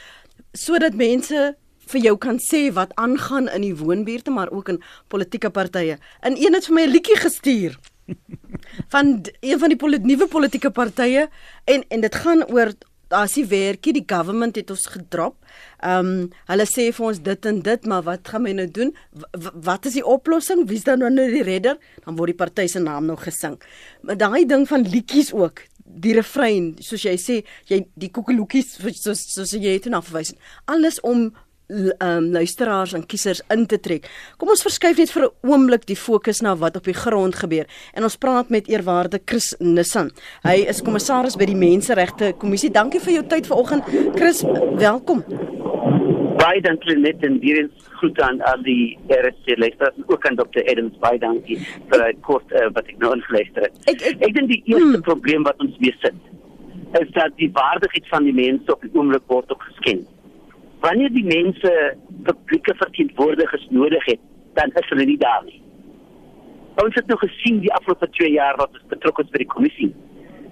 [0.54, 1.56] sodat mense
[1.92, 5.98] vir jou kan sê wat aangaan in die woonbuurte maar ook in politieke partye.
[6.24, 7.80] In een het vir my 'n liedjie gestuur
[8.94, 11.30] van een van die polit nuwe politieke partye
[11.66, 12.74] en en dit gaan oor
[13.14, 15.36] as die werkie die government het ons gedrop.
[15.84, 18.96] Ehm um, hulle sê vir ons dit en dit, maar wat gaan my nou doen?
[19.32, 20.68] W wat is die oplossing?
[20.68, 21.78] Wie's dan nou die redder?
[22.06, 23.60] Dan word die party se naam nog gesing.
[24.02, 29.26] Maar daai ding van liedjies ook die refrein soos jy sê jy die koekeloekies soos
[29.34, 30.34] soos jy het nou verwys
[30.72, 31.28] alles om
[31.74, 34.08] um, luisteraars en kiesers in te trek.
[34.38, 37.66] Kom ons verskuif net vir 'n oomblik die fokus na wat op die grond gebeur
[37.94, 40.12] en ons praat met eerwaarde Chris Nissan.
[40.44, 42.72] Hy is kommissaris by die Menseregte Kommissie.
[42.72, 43.84] Dankie vir jou tyd vanoggend.
[44.16, 44.44] Chris,
[44.78, 45.24] welkom.
[46.38, 50.62] Baie dankie net en hier is goed aan al die RSC luisteraars ook aan Dr.
[50.72, 50.98] Adams.
[51.00, 51.58] Baie dankie
[51.90, 53.76] vir die kort uh, wat ek nou ingeluister het.
[53.86, 55.02] Ek ek, ek dink die eerste hmm.
[55.02, 56.16] probleem wat ons weer sit
[56.94, 60.06] is dat die waardigheid van die mense op die oomblik word ook geskend
[60.84, 61.74] wanneer die mense
[62.28, 64.20] publieke verteenwoordigers nodig het,
[64.58, 65.62] dan is hulle nie daar nie.
[66.84, 69.92] Ons het nou gesien die afgelope 2 jaar wat ons betrokke is by die kommissie,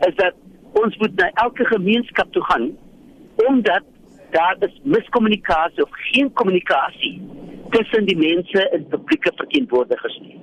[0.07, 0.37] is dat
[0.81, 2.71] ons moet na elke gemeenskap toe gaan
[3.47, 3.83] omdat
[4.31, 7.13] daar is miskommunikasie of geen kommunikasie
[7.75, 10.37] tussen die mense en publieke verteenwoordigers nie.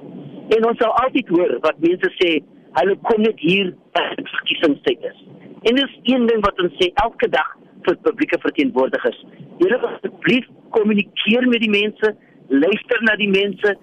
[0.56, 2.30] En ons sal altyd hoor wat mense sê,
[2.80, 5.22] hulle kom net hier as dit verkiesingstyd is.
[5.68, 7.54] En dis een ding wat ons sê elke dag
[7.86, 9.20] vir publieke verteenwoordigers.
[9.62, 12.14] Julle asseblief kommunikeer met die mense,
[12.48, 13.74] luister na die mense,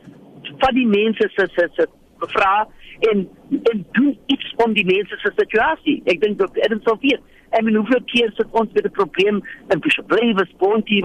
[0.61, 1.87] vat die mense se se se
[2.33, 2.67] vra
[3.11, 3.27] en
[3.71, 6.01] en doen iets om die mense se situasie.
[6.11, 7.17] Ek dink dat Adam Sofie,
[7.49, 11.01] en men hoeveel keer sit ons met 'n probleem in Bishop Blavis Bounty,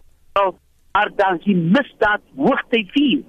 [0.93, 3.23] maar dan jy mis dat hoogte vier.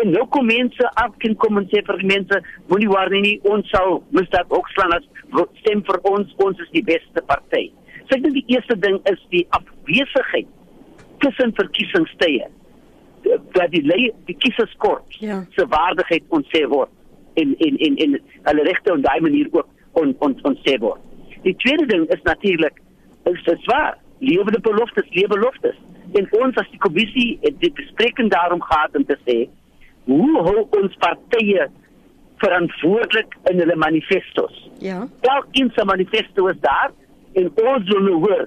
[0.00, 3.40] En nou kom mense af kan kom en sê vir die mense, moenie worry nie,
[3.42, 5.06] ons sal mis dat ook slaan as
[5.60, 7.70] stem vir ons, ons is die beste party.
[8.08, 10.48] So ek dink die eerste ding is die afwesigheid
[11.24, 12.48] tussen verkiesingstye
[13.52, 15.42] dat die lei die kieserskorps ja.
[15.56, 16.92] se waardigheid ontsê word
[17.40, 18.18] en en en en
[18.48, 19.68] hulle regte op daai manier ook
[20.00, 21.02] on on ontsê word.
[21.42, 22.80] Die tweede ding is natuurlik
[23.30, 23.98] is dit swaar.
[24.18, 25.76] Lewende beloftes, lewe beloftes.
[26.18, 29.36] En ons as die kommissie het dit bespreking daarom gehad om te sê
[30.08, 31.68] hoe hou ons partye
[32.42, 34.56] verantwoordelik in hulle manifestos.
[34.82, 35.02] Ja.
[35.20, 36.90] Elkeen se manifesto is daar
[37.32, 38.46] en ons wil nou hoor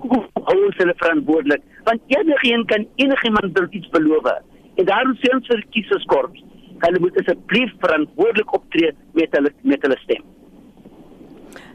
[0.00, 0.22] hoe
[0.54, 4.30] ons hulle verantwoordelik want enigeen kan enigiemand iets beloof.
[4.76, 6.42] En daarom sê ons vir kieserskorps,
[6.84, 10.26] hulle moet asseblief verantwoordelik optree met hulle met hulle stem.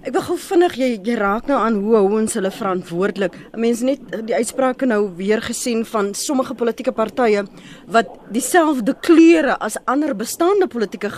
[0.06, 3.34] Ek wil gou vinnig jy jy raak nou aan hoe hou ons hulle verantwoordelik.
[3.58, 7.41] Mense net die uitsprake nou weer gesien van sommige politieke partye
[7.89, 11.10] wat dieselfde kleure as ander bestaande politieke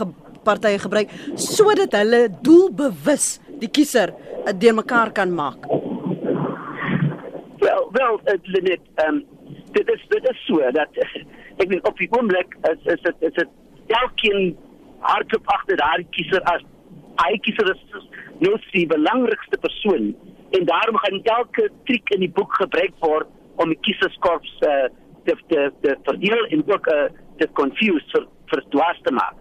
[0.48, 4.14] partye gebruik sodat hulle doelbewus die kiezer
[4.46, 5.68] eh, deurmekaar kan maak.
[7.64, 9.24] Wel, wel, uh, Lenet, um,
[9.76, 11.02] dit is dit is so dat
[11.62, 14.56] ek weet op die oomblik is is dit is dit elkeen
[15.06, 16.64] hardop agter daai kiezer as
[17.24, 17.84] hy kiezer is
[18.46, 20.12] nou die belangrikste persoon
[20.58, 23.30] en daarom gaan elke triek in die boek gebruik word
[23.64, 24.88] om die kieserskorps uh,
[25.26, 27.08] te te te verdeel en ook uh,
[27.42, 29.36] te confuse vir vir dwaas te maak.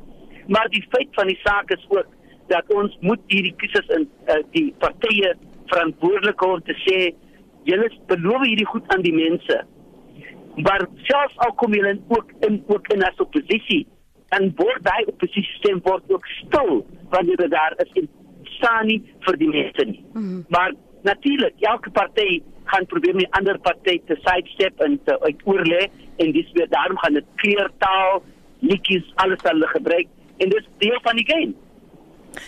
[0.47, 2.07] Maar die feit van die saak is ook
[2.47, 5.35] dat ons moet hierdie kiesers in uh, die partye
[5.73, 6.99] verantwoordelik hou te sê
[7.67, 9.59] julle beloof hierdie goed aan die mense.
[10.67, 13.83] Maar selfs al kom julle ook in ook in as oppositie,
[14.35, 18.09] dan word daai oppositie stem word ook stil wanneer dit daar is en
[18.57, 20.03] staan nie vir die mense nie.
[20.13, 20.45] Mm -hmm.
[20.49, 26.33] Maar natuurlik, elke party gaan probeer met ander party te sidestep en te uitoorlê en
[26.33, 28.23] dis weer daarom gaan dit kleurtaal,
[28.59, 31.55] liedjies, alles hulle gebruik en dis deel van die game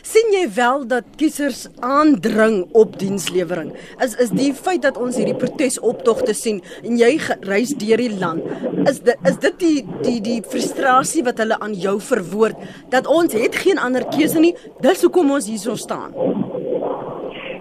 [0.07, 3.72] sien jy wel dat kiesers aandring op dienslewering?
[4.05, 7.14] Is is die feit dat ons hierdie protesoptogte sien en jy
[7.48, 8.44] reis deur die land,
[8.88, 13.37] is dit is dit die die die frustrasie wat hulle aan jou verwoord dat ons
[13.37, 16.14] het geen ander keuse nie, dis hoekom ons hierso staan.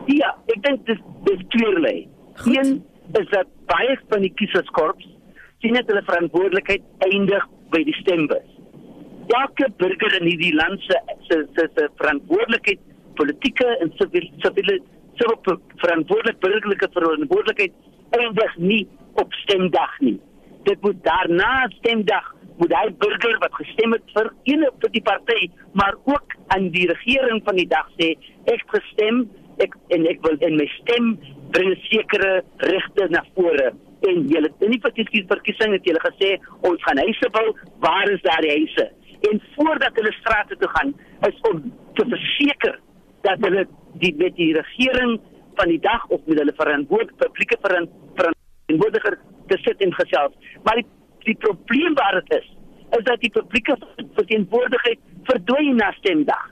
[0.07, 2.07] Ja, ek dink dis dis kleurlei.
[2.45, 2.79] Een
[3.19, 5.07] is dat baie van die kieserskorps
[5.63, 8.56] sien net hulle verantwoordelikheid eindig by die stembus
[9.27, 12.79] elke burger in hierdie land se se se, se verantwoordelikheid
[13.19, 14.79] politieke en siviele siviele
[15.19, 17.73] siviele verantwoordelik burgerlike verantwoordelikheid
[18.17, 18.83] eindig nie
[19.21, 20.19] op stemdag nie.
[20.63, 25.49] Dit moet daarna stemdag moet hy burger wat gestem het vir een of die party,
[25.77, 28.13] maar ook aan die regering van die dag sê
[28.53, 29.27] ek gestem
[29.63, 31.15] ek en ek wil in my stem
[31.53, 33.71] bring sekere regte na vore
[34.07, 36.35] en julle in die verkiesing het julle gesê
[36.69, 37.45] ons gaan huise bou
[37.85, 38.85] waar is daar die huise
[39.29, 40.93] en voordat hulle strate toe gaan
[41.29, 42.79] is om te verseker
[43.21, 43.67] dat hulle
[44.03, 45.19] die met die regering
[45.55, 50.53] van die dag of met hulle verantwoordelike publieke verantwoordiger te sit en gesels.
[50.63, 50.87] Maar die
[51.27, 52.45] die probleem waar dit is,
[52.97, 53.75] is dat die publieke
[54.19, 56.45] verantwoordigheid verdwyn na stemdag.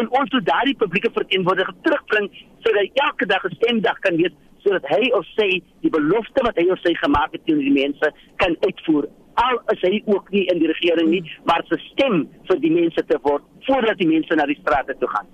[0.00, 2.30] En ons moet daardie publieke verantwoordiger terugbring
[2.64, 5.48] sodat elke dag 'n stemdag kan wees sodat hy of sy
[5.82, 9.80] die belofte wat hy of sy gemaak het teenoor die mense kan uitvoer al is
[9.80, 13.44] hy ook nie in die regering nie, maar sy stem vir die mense te word
[13.66, 15.28] voordat die mense na die strate toe gaan.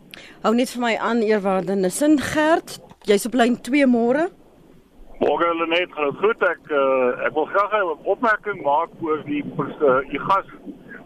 [0.45, 4.29] Hou net vir my aan eerwaarde Nissen Gert, jy's op lyn 2 môre.
[5.19, 9.43] Môre hulle net gaan goed ek uh, ek wil graag 'n opmerking maak oor die
[9.43, 10.47] uh, die gas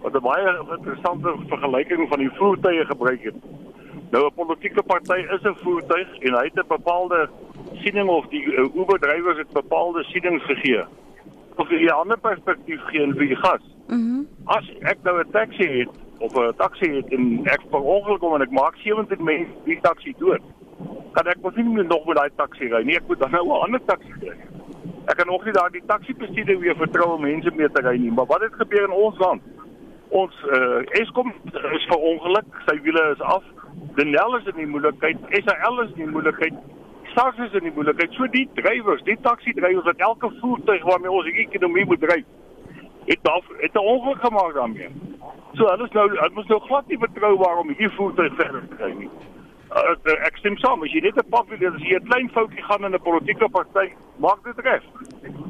[0.02, 3.38] wat 'n baie interessante vergelyking van die voertuie gebruik het.
[4.12, 7.28] Nou 'n politieke party is 'n voertuig en hy het 'n bepaalde
[7.84, 10.84] siening of die uh, Uber drywers het bepaalde sienings gegee
[11.56, 13.64] of jy 'n ander perspektief gee vir die gas.
[13.88, 13.98] Mhm.
[13.98, 15.88] Mm As ek nou 'n taxi het
[16.18, 19.78] of 'n taxi het en ek per ongeluk kom en ek maak 70 mense die
[19.80, 20.42] taxi dood,
[21.12, 22.96] kan ek mos nie nog met daai taxi ry nie.
[22.96, 24.36] Ek moet dan nou 'n ander taxi kry.
[25.06, 28.12] Ek kan nog nie daai taxi bestuurder weer vertrou om mense mee te ry nie.
[28.12, 29.42] Maar wat het gebeur in ons land?
[30.08, 31.32] Ons uh, Eskom
[31.72, 33.42] is ver ongeluk, sy wiele is af.
[33.96, 36.54] Denel is in die moeilikheid, SAL is in die moeilikheid.
[37.14, 38.12] SARS is in die moeilikheid.
[38.12, 42.24] So die drywers, die taxi drywers wat elke voertuig waarmee ons ekonomie moet dryf,
[43.06, 44.88] het daar het 'n ongeluk gemaak daarmee.
[45.54, 48.74] So hulle is nou hulle moet nou glad nie betroubaar om hierdie voertuig verder te
[48.74, 49.10] kry nie.
[49.72, 52.84] uh, ek stem saam, as jy net 'n papie, as jy 'n klein foutjie gaan
[52.84, 54.82] in 'n politieke party, maak dit reg.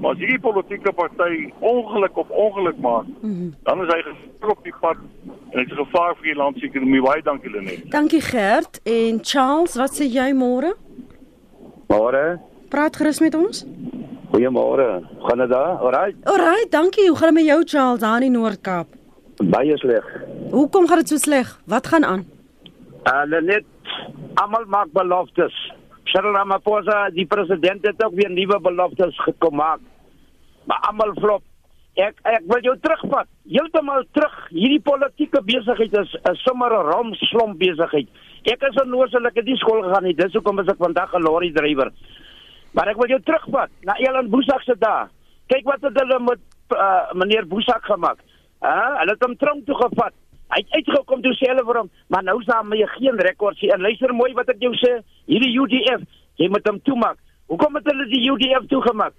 [0.01, 3.55] Maar as hierdie politieke party ongeluk op ongeluk maak, mm -hmm.
[3.63, 4.97] dan is hy gestrop op die pad
[5.51, 7.03] en dit is gevaar vir die land se ekonomie.
[7.03, 7.91] Baie dankie Lenet.
[7.91, 10.75] Dankie Gert en Charles, wat sê jy môre?
[11.93, 12.41] Môre.
[12.73, 13.65] Praat gerus met ons.
[14.33, 14.89] Goeiemôre.
[15.27, 15.77] Gaan dit daar?
[15.85, 16.15] Alraai.
[16.25, 17.09] Alraai, dankie.
[17.09, 18.89] Hoe gaan dit met jou Charles daar in Noord-Kaap?
[19.53, 20.07] Baie sleg.
[20.51, 21.61] Hoekom gaan dit so sleg?
[21.69, 22.25] Wat gaan aan?
[23.05, 23.65] Hulle uh, net
[24.41, 25.55] almal maak beloftes.
[26.09, 29.81] Cyril Ramaphosa, die president het ook weer nuwe beloftes gekom maak.
[30.65, 31.45] Maar almal flop.
[32.01, 33.29] Ek ek wil jou terugvat.
[33.45, 34.37] Heeltemal terug.
[34.49, 38.09] Hierdie politieke besigheid is 'n sommer 'n romslomp besigheid.
[38.45, 40.15] Ek is onnoselike die skool gegaan nie.
[40.15, 41.93] Dis hoekom ek vandag 'n lorry drywer.
[42.73, 45.09] Maar ek wil jou terugvat na Elan Boesak se dae.
[45.49, 48.19] Kyk wat het hulle met uh, meneer Boesak gemaak.
[48.61, 50.15] Ah, hulle het hom tronk toe gevat.
[50.53, 53.81] Hy het uitgekom toe sê hulle vir hom, maar nou staan my geen rekord sien.
[53.81, 55.03] Luister mooi wat ek jou sê.
[55.27, 56.05] Hierdie UDF,
[56.37, 57.19] jy moet hom toemaak.
[57.49, 59.13] Hoekom het hulle die UDF toegemaak?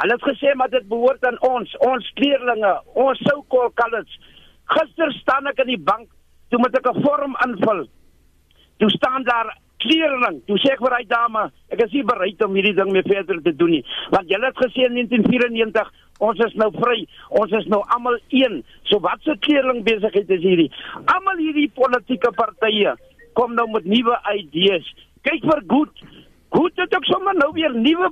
[0.00, 4.18] Hulle het gesê maar dit behoort aan ons, ons kleerlinge, ons sou-called colours.
[4.74, 6.08] Gister staan ek in die bank
[6.50, 7.86] toe met 'n vorm invul.
[8.78, 10.42] Toe staan daar kleerling.
[10.46, 13.42] Toe sê ek vir hy dame, ek is nie bereid om hierdie ding meer verder
[13.42, 13.84] te doen nie.
[14.10, 17.04] Want julle het gesê in 1994 Ons is nou vry.
[17.40, 18.62] Ons is nou almal een.
[18.90, 20.70] So wat se kleerling besigheid is hierdie?
[21.14, 22.96] Almal hierdie politieke partye
[23.38, 24.86] kom nou met nuwe idees.
[25.26, 26.02] Kyk vir goed.
[26.48, 28.10] Goed het ook sommer nou weer nuwe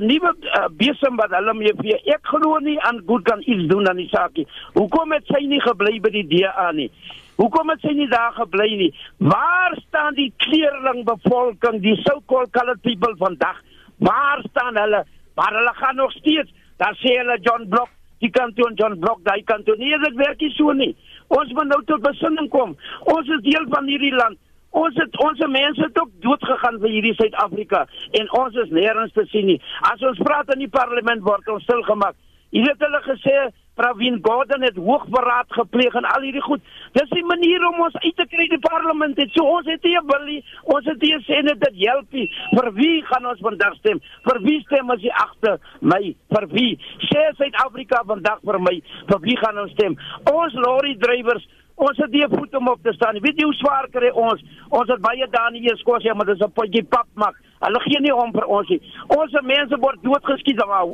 [0.00, 2.00] nuwe uh, besem wat hulle mee vir.
[2.14, 4.46] Ek glo nie aan goed kan iets doen aan die saakie.
[4.74, 6.90] Hoekom het sy nie gebly by die DA nie?
[7.36, 8.92] Hoekom het sy nie daar gebly nie?
[9.18, 13.60] Waar staan die kleerling bevolking, die so-called colored people vandag?
[13.98, 15.04] Waar staan hulle?
[15.36, 17.88] Maar hulle gaan nog steeds Dan sê hulle John Block,
[18.20, 19.78] die kantoor John Block, daai kantoor.
[19.80, 20.92] Nee, dit werk nie so nie.
[21.32, 22.74] Ons moet nou tot besinning kom.
[23.12, 24.38] Ons is deel van hierdie land.
[24.76, 27.86] Ons het ons mense het ook dood gegaan vir hierdie Suid-Afrika
[28.20, 29.60] en ons is nêrens te sien nie.
[29.92, 32.18] As ons praat in die parlement word ons stil gemaak.
[32.54, 33.38] Jy het hulle gesê
[33.76, 36.62] Pravin Gordhan het hoogverraad gepleeg en al hierdie goed.
[36.96, 39.18] Dis die manier om ons uit te kry die parlement.
[39.20, 39.34] Het.
[39.34, 40.38] So ons het hier wil nie,
[40.72, 42.24] ons het hier sê net dit help nie.
[42.54, 44.00] Vir wie gaan ons vandag stem?
[44.24, 46.00] Vir wie stem as jy agter my?
[46.32, 46.70] Vir wie?
[47.10, 48.78] Sê Suid-Afrika vandag vir my.
[49.12, 49.98] Vir wie gaan ons stem?
[50.32, 51.44] Ons lorry drywers
[51.76, 53.18] Ons het die voet om op te staan.
[53.20, 54.40] Weet jy hoe swaar kry ons?
[54.68, 55.26] Ons het baie
[55.60, 57.36] eens kos ja, maar dis 'n potjie pap maak.
[57.60, 58.80] Hulle gee nie om vir ons nie.
[59.08, 60.86] Ons mense word doodgeskiet daar.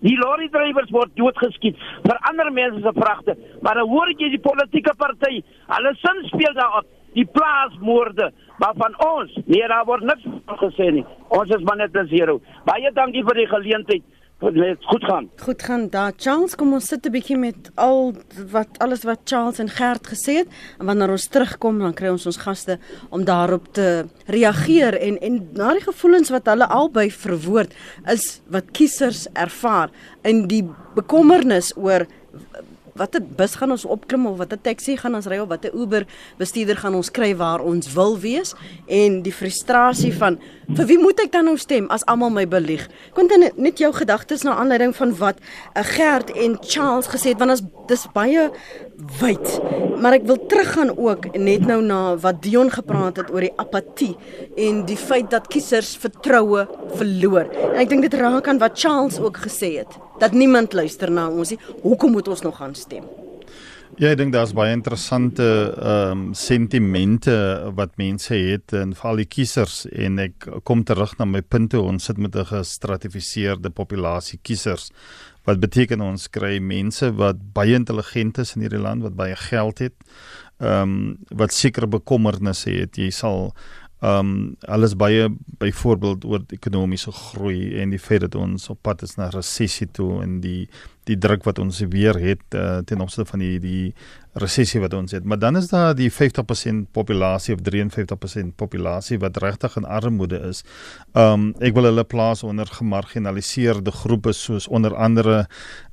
[0.00, 3.36] Die lorry drywers word doodgeskiet vir ander mense se vragte.
[3.62, 8.94] Maar dan hoor jy die politieke party, hulle sin speel daarop, die plaasmoorde, maar van
[9.06, 10.24] ons, nee, daar word niks
[10.64, 11.04] gesê nie.
[11.28, 12.40] Ons is maar net 'n zero.
[12.64, 14.02] Baie dankie vir die geleentheid
[14.50, 15.30] net goed gaan.
[15.38, 16.12] Goed gaan daar.
[16.16, 18.14] Charles, kom ons sit 'n bietjie met al
[18.50, 22.26] wat alles wat Charles en Gert gesê het en wanneer ons terugkom dan kry ons
[22.26, 22.78] ons gaste
[23.10, 27.74] om daarop te reageer en en na die gevoelens wat hulle albei verwoord
[28.06, 29.90] is wat kiesers ervaar
[30.22, 32.06] in die bekommernis oor
[32.98, 36.06] watter bus gaan ons opklim of watter taxi gaan ons ry of watter Uber
[36.40, 38.54] bestuurder gaan ons kry waar ons wil wees
[38.86, 40.38] en die frustrasie van
[40.76, 42.84] vir wie moet ek dan nou stem as almal my belieg.
[43.16, 47.56] Quentin net jou gedagtes na aanleiding van wat uh, Gert en Charles gesê het want
[47.56, 48.48] as dis baie
[49.20, 49.48] wyd.
[50.02, 54.14] Maar ek wil teruggaan ook net nou na wat Dion gepraat het oor die apatie
[54.56, 57.50] en die feit dat kiesers vertroue verloor.
[57.72, 61.26] En ek dink dit raak aan wat Charles ook gesê het dat niemand luister na
[61.28, 61.58] ons nie.
[61.82, 63.04] Hoekom moet ons nog gaan stem?
[64.00, 65.44] Ja, ek dink daar's baie interessante
[65.76, 67.34] ehm um, sentimente
[67.76, 72.08] wat mense het en veral die kiesers en ek kom terug na my punte ons
[72.08, 74.88] sit met 'n gestratifiseerde populasie kiesers.
[75.44, 79.78] Wat beteken ons kry mense wat baie intelligent is in hierdie land wat baie geld
[79.78, 79.96] het.
[80.58, 82.96] Ehm um, wat sekere bekommernisse het.
[82.96, 83.52] Jy sal
[84.02, 89.16] um, alles baie byvoorbeeld oor ekonomiese groei en die feit dat ons op pad is
[89.16, 90.68] na resessie toe en die
[91.10, 93.94] die druk wat ons weer het uh, ten opsigte van die die
[94.38, 95.24] resessie wat ons het.
[95.28, 100.62] Maar dan is daar die 50% populasie of 53% populasie wat regtig in armoede is.
[101.12, 105.46] Ehm um, ek wil hulle plaas onder gemarginaliseerde groepe soos onder andere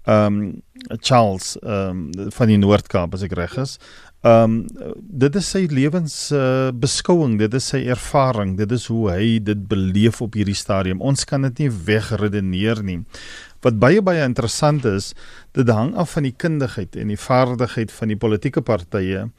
[0.05, 0.61] ehm um,
[1.01, 3.77] Charles ehm um, van die Noord-Kaap as ek reg is.
[4.19, 9.05] Ehm um, dit is sy lewens uh, beskouing, dit is sy ervaring, dit is hoe
[9.13, 10.99] hy dit beleef op hierdie stadium.
[10.99, 12.97] Ons kan dit nie wegredeneer nie.
[13.63, 15.13] Wat baie baie interessant is,
[15.55, 19.29] dit hang af van die kundigheid en die vaardigheid van die politieke partye.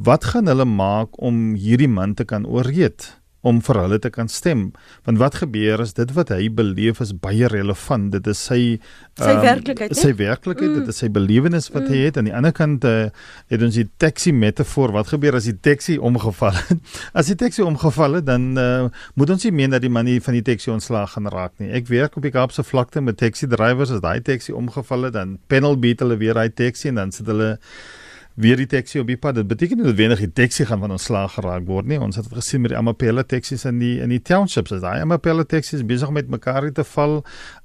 [0.00, 3.12] Wat gaan hulle maak om hierdie man te kan ooreed?
[3.42, 4.68] Om vir hulle te kan stem.
[5.06, 8.12] Want wat gebeur is dit wat hy beleef is baie relevant.
[8.14, 8.60] Dit is sy
[9.18, 9.94] sy um, werklikheid.
[9.98, 10.82] Sy werklikheid, mm.
[10.82, 11.90] dit is sy belewenis wat mm.
[11.90, 12.20] hy het.
[12.20, 13.08] Aan die ander kant uh,
[13.52, 14.94] het ons die taxi metafoor.
[14.94, 16.92] Wat gebeur as die taxi omgeval het?
[17.18, 18.86] as die taxi omgeval het, dan uh,
[19.18, 21.70] moet ons nie meen dat die man van die taxi ontslaag gaan raak nie.
[21.74, 23.90] Ek werk op die Kaapse vlakte met taxi drivers.
[23.94, 27.26] As daai taxi omgeval het, dan panel beat hulle weer daai taxi en dan sit
[27.30, 27.56] hulle
[28.34, 29.34] weer die taxi op die pad.
[29.34, 31.98] Dit beteken nie noodwendig die taxi gaan van ontslaag geraak word nie.
[32.00, 34.72] Ons het dit gesien met die Amapela taxis in die in die townships.
[34.72, 37.20] As daai Amapela taxis besig om met mekaar te val,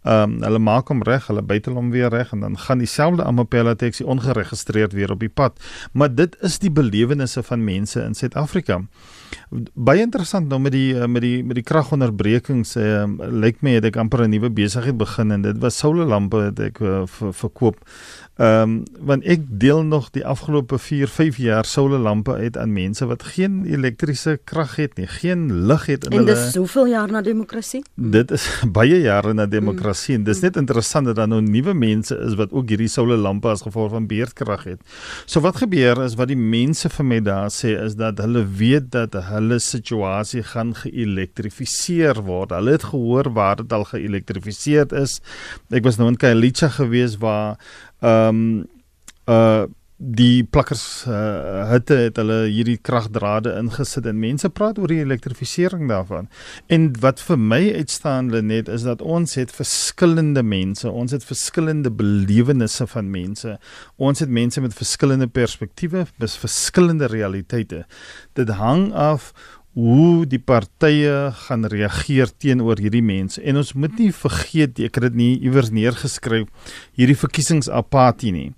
[0.07, 3.25] ehm um, hulle maak hom reg, hulle bytel hom weer reg en dan gaan dieselfde
[3.27, 5.59] Amapela taxi ongeregistreerd weer op die pad.
[5.91, 8.81] Maar dit is die belewennisse van mense in Suid-Afrika.
[9.73, 13.99] Baie interessant nou met die met die met die kragonderbrekings uh, lyk my het ek
[13.99, 17.83] amper 'n nuwe besigheid begin en dit was solarlampe wat ek uh, verkoop.
[18.37, 23.05] Ehm um, want ek deel nog die afgelope 4, 5 jaar solarlampe uit aan mense
[23.05, 26.35] wat geen elektriese krag het nie, geen lig het in en hulle.
[26.35, 27.81] En dis soveel jaar na demokrasie?
[27.95, 28.45] Dit is
[28.77, 29.96] baie jare na demokrasie mm.
[30.13, 33.63] En dis net interessant dat daar nou nuwe mense is wat ook hierdie solarlampe as
[33.65, 34.81] gevolg van beerdkrag het.
[35.25, 38.91] So wat gebeur is wat die mense vir my daar sê is dat hulle weet
[38.95, 42.55] dat hulle situasie gaan geelektrifiseer word.
[42.55, 45.19] Hulle het gehoor waar dit al geelektrifiseer is.
[45.73, 47.57] Ek was nou in Kailicha gewees waar
[48.01, 48.65] ehm um,
[49.27, 49.65] uh
[49.97, 55.87] die plakkers uh, hitte het hulle hierdie kragdrade ingesit en mense praat oor die elektrifisering
[55.89, 56.27] daarvan.
[56.69, 61.89] En wat vir my uitstaan net is dat ons het verskillende mense, ons het verskillende
[61.89, 63.57] belewennisse van mense.
[63.97, 67.85] Ons het mense met verskillende perspektiewe, bis verskillende realiteite.
[68.37, 69.33] Dit hang af
[69.77, 73.41] hoe die partye gaan reageer teenoor hierdie mense.
[73.41, 76.49] En ons moet nie vergeet, ek het dit nie iewers neergeskryf,
[76.97, 78.49] hierdie verkiesingsapatie nie.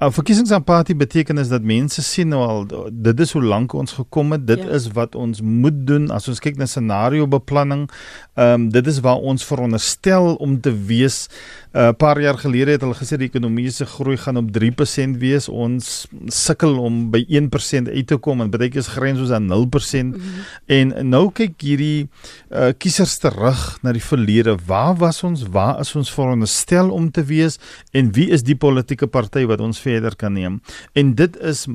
[0.00, 4.32] 'n Verkiesingsampatie beteken is dat mense sien nou al dit is hoe lank ons gekom
[4.32, 4.68] het, dit ja.
[4.74, 7.86] is wat ons moet doen as ons kyk na scenario beplanning.
[8.34, 11.28] Ehm um, dit is waar ons veronderstel om te wees.
[11.74, 15.48] 'n uh, paar jaar gelede het hulle gesê die ekonomiese groei gaan op 3% wees.
[15.48, 19.46] Ons sukkel om by 1% uit te kom en baie keer is grens ons aan
[19.46, 19.50] 0%.
[19.50, 20.44] Mm -hmm.
[20.66, 22.08] En nou kyk hierdie
[22.50, 24.56] uh, kiesers terug na die verlede.
[24.66, 25.42] Waar was ons?
[25.42, 27.58] Waar is ons veronderstel om te wees
[27.90, 30.60] en wie is die politieke party wat ons verder kan neem.
[30.92, 31.66] En dit is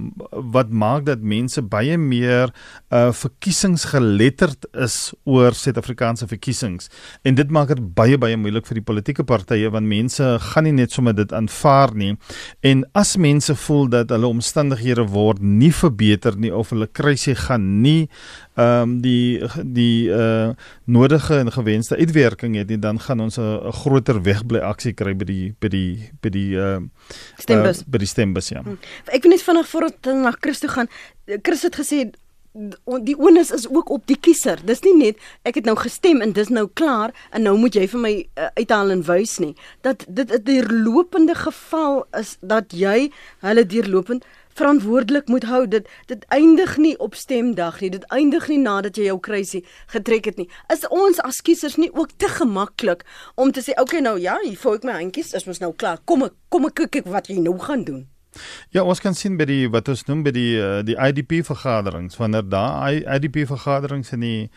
[0.53, 2.53] wat maak dat mense baie meer
[2.89, 6.89] uh verkiesingsgeletterd is oor Suid-Afrikaanse verkiesings.
[7.24, 10.76] En dit maak dit baie baie moeilik vir die politieke partye want mense gaan nie
[10.82, 12.16] net sommer dit aanvaar nie.
[12.66, 17.82] En as mense voel dat hulle omstandighede word nie verbeter nie of hulle krisis gaan
[17.84, 18.10] nie
[18.60, 20.49] ehm um, die die uh
[20.84, 25.26] nodige en gewenste uitwerking het nie dan gaan ons 'n groter wegbly aksie kry by
[25.26, 26.80] die by die by die uh
[27.38, 28.62] stembus uh, by die stembus ja.
[28.62, 28.80] Hmm.
[29.05, 30.88] Ek wil net vinnig voordat na Christo gaan.
[31.41, 32.10] Chris het gesê
[33.05, 34.60] die onus is ook op die kiezer.
[34.66, 37.86] Dis nie net ek het nou gestem en dis nou klaar en nou moet jy
[37.91, 39.53] vir my uh, uithaal en wys nie.
[39.86, 44.26] Dat dit 'n deurlopende geval is dat jy hulle deurlopend
[44.60, 45.64] verantwoordelik moet hou.
[45.68, 47.91] Dit dit eindig nie op stemdag nie.
[47.95, 50.49] Dit eindig nie nadat jy jou kruisie getrek het nie.
[50.74, 53.05] Is ons as kiesers nie ook te gemaklik
[53.36, 55.74] om te sê, "Oké, okay, nou ja, hier voel ek my handjies, is mos nou
[55.74, 55.99] klaar.
[56.05, 58.18] Kom ek kom ek kyk wat jy nou gaan doen."
[58.75, 62.19] Ja, ons kan sien by die wat ons noem by die uh, die IDP vergaderings
[62.19, 64.49] wanneer daar IDP vergaderings in die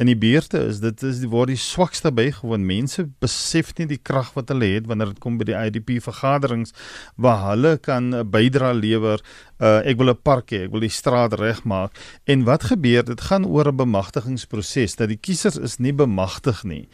[0.00, 2.62] in die buurte is, dit is word die swakste bygewoon.
[2.64, 6.72] Mense besef nie die krag wat hulle het wanneer dit kom by die IDP vergaderings
[7.20, 9.20] waar hulle kan uh, bydra lewer.
[9.60, 11.92] Uh, ek wil 'n park hê, ek wil die straat regmaak.
[12.24, 13.04] En wat gebeur?
[13.04, 16.88] Dit gaan oor 'n bemagtigingsproses dat die kiesers is nie bemagtig nie.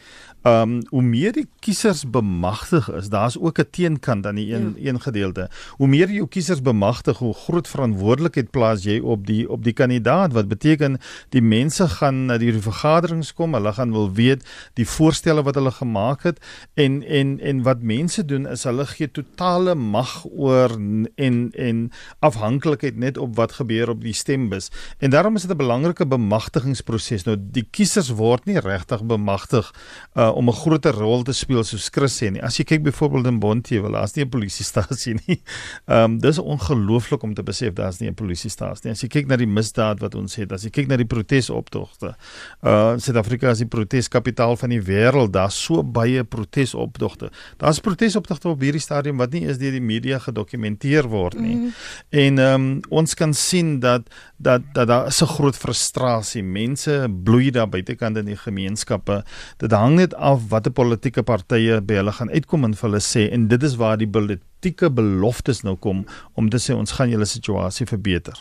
[0.47, 4.73] Ehm um, hoe meer die kiesers bemagtig is, daar's ook 'n teenkant aan die een
[4.77, 4.89] ja.
[4.89, 5.49] een gedeelte.
[5.77, 10.33] Hoe meer jou kiesers bemagtig, hoe groot verantwoordelikheid plaas jy op die op die kandidaat
[10.33, 15.43] wat beteken die mense gaan na die vergaderings kom, hulle gaan wil weet die voorstelle
[15.43, 16.39] wat hulle gemaak het
[16.73, 20.71] en en en wat mense doen is hulle gee totale mag oor
[21.15, 24.71] en en afhanklikheid net op wat gebeur op die stembus.
[24.97, 27.23] En daarom is dit 'n belangrike bemagtigingsproses.
[27.23, 29.73] Nou die kiesers word nie regtig bemagtig
[30.13, 32.41] uh, om 'n groter rol te speel soos Chris sê nie.
[32.41, 35.41] As jy kyk byvoorbeeld in Bonteheuwel, daar's nie 'n polisiestasie nie.
[35.87, 38.91] Ehm um, dis ongelooflik om te besef daar's nie 'n polisiestasie nie.
[38.91, 42.15] As jy kyk na die misdaad wat ons het, as jy kyk na die protesoptogte.
[42.63, 45.31] Uh Suid-Afrika is die proteskapitaal van die wêreld.
[45.31, 47.31] Daar's so baie protesoptogte.
[47.57, 51.55] Daar's protesoptogte op hierdie stadium wat nie eens deur die media gedokumenteer word nie.
[51.55, 51.73] Mm.
[52.09, 56.43] En ehm um, ons kan sien dat dat dat daar is 'n groot frustrasie.
[56.43, 59.23] Mense bloei daar buitekant in die gemeenskappe.
[59.57, 63.27] Dit hang net af watter politieke partye by hulle gaan uitkom en vir hulle sê
[63.33, 66.05] en dit is waar die politieke beloftes nou kom
[66.35, 68.37] om te sê ons gaan julle situasie verbeter.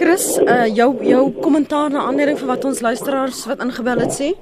[0.00, 4.32] Chris, uh jou jou kommentaar na aanleiding van wat ons luisteraars wat ingebel het sê?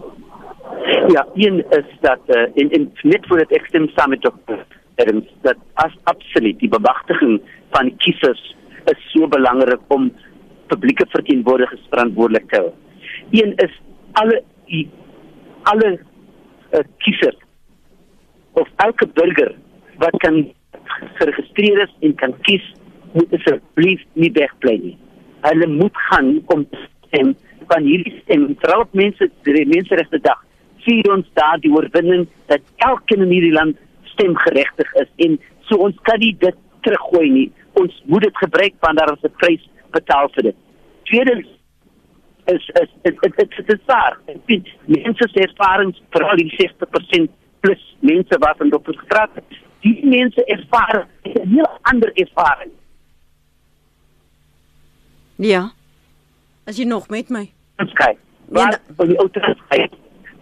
[1.15, 4.65] Ja, een is dat uh, in in net voor het ek stem saam met dokter
[5.03, 7.41] Adams dat as absoluut die bemagtiging
[7.75, 8.43] van kiesers
[8.93, 10.11] is so belangrik om
[10.71, 12.71] publieke verteenwoordigers verantwoordelik te hou.
[13.31, 13.81] Een is
[14.13, 14.43] alle
[15.63, 15.99] alle
[16.73, 17.39] uh, kiesers
[18.53, 19.55] of elke burger
[20.03, 20.53] wat kan
[21.21, 22.65] geregistreer is en kan kies
[23.13, 24.97] moet asseblief nie wegbly nie.
[25.47, 26.67] Hulle moet gaan om
[27.17, 27.37] en
[27.71, 30.43] van hierdie stem veral mense die menseregte dag
[30.87, 33.79] vier ons daar die oorwinning dat elkeen in hierdie land
[34.15, 35.39] stemgeregtig is en
[35.69, 37.49] so ons kan nie dit teruggooi nie.
[37.81, 40.57] Ons moet dit gebruik want daar is 'n prys betaal vir dit.
[41.11, 41.49] Tweedens
[42.47, 44.19] is is dit dit dit is daar.
[44.87, 47.31] Mense se ervarings veral die 60%
[47.61, 49.59] plus mense wat van dokter gepraat het.
[49.81, 52.73] Die mense ervaar 'n heel ander ervaring.
[55.37, 55.73] Ja.
[56.67, 57.51] As jy nog met my.
[57.77, 58.19] Kyk.
[58.49, 59.93] Waar van die ouers kyk.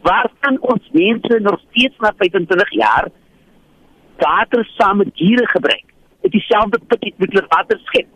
[0.03, 3.09] Waar kan ons mense nog steeds na 25 jaar
[4.17, 5.85] water saam met diere gebruik?
[6.21, 8.07] Dit dieselfde put met hulle water skep.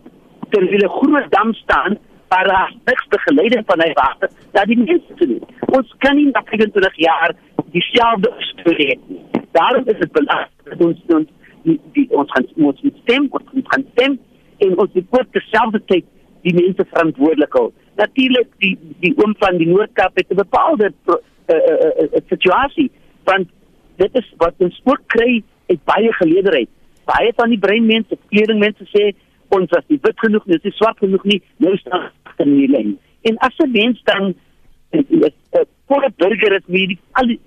[0.50, 1.98] Terwyl 'n groot dam staan
[2.28, 5.42] waar daar niks begeleiding van hy water, dat die mense te doen.
[5.78, 7.34] Ons kan nie na 25 jaar
[7.72, 9.42] dieselfde storie hê nie.
[9.56, 11.28] Daarom is dit belangrik dat ons ons
[11.64, 14.18] die, die ons gaan ons stem, ons gaan stem
[14.64, 16.06] en ons moet terselfdertyd
[16.46, 17.68] die mense verantwoordelik hou.
[18.00, 18.74] Natuurlik die
[19.04, 22.90] die oom van die Noord-Kaap het 'n bepaalde uh, uh, uh, uh, situasie
[23.24, 23.48] want
[23.96, 26.68] dit is wat ons ook kry uit baie geleederheid.
[27.04, 29.12] Baie van die breinmense, kledingmense sê
[29.48, 32.10] ons as die wit genoeg, dis nie swart genoeg nie, nou staan
[32.44, 32.98] in die lyn.
[33.22, 34.34] En as 'n mens dan
[34.90, 35.34] 'n
[35.86, 37.40] volle burger is met die al die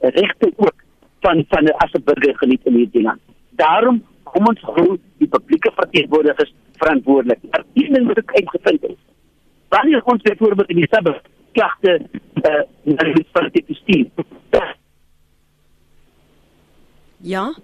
[0.00, 0.74] regte ook
[1.20, 3.20] van van as 'n burger geniet in hierdie land.
[3.50, 7.38] Daarom kom ons hou die publieke verteenwoordigers verantwoordelik.
[7.50, 8.98] Maar een ding moet ek uitgevind het.
[9.68, 11.92] Wanneer ons byvoorbeeld in die suburb klagte
[12.42, 14.06] eh uh, na die munisipaliteit stuur.
[17.22, 17.54] Ja.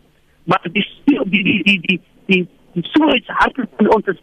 [0.44, 4.20] Maar die die die die die die, die, die so iets hartlik van ons is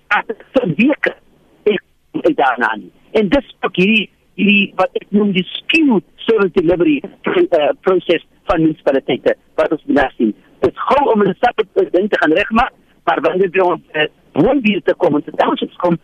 [0.52, 1.16] vir weke
[2.22, 2.92] daarna nie.
[3.12, 8.62] En dis ook hierdie hierdie wat ek noem die skewed service delivery uh, proses van
[8.62, 10.34] munisipaliteite wat ons belasting.
[10.60, 14.08] Dit gou om 'n stap te dink te gaan regmaak, maar wanneer jy ons uh,
[14.34, 15.98] woon weer te kom en te townships kom,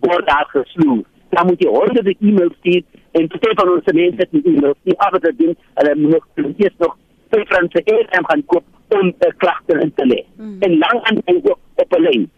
[0.00, 1.04] word daar gesloe.
[1.30, 2.82] Dan moet jy honderde e-mails stuur
[3.12, 6.52] en te van ons mense het die e-mails nie af te doen, hulle moet nog
[6.56, 6.96] eers nog
[7.30, 10.24] vir Franse EM gaan koop om 'n uh, klagte in te lê.
[10.36, 10.56] Mm.
[10.60, 12.30] En lang aan en ook op 'n lyn.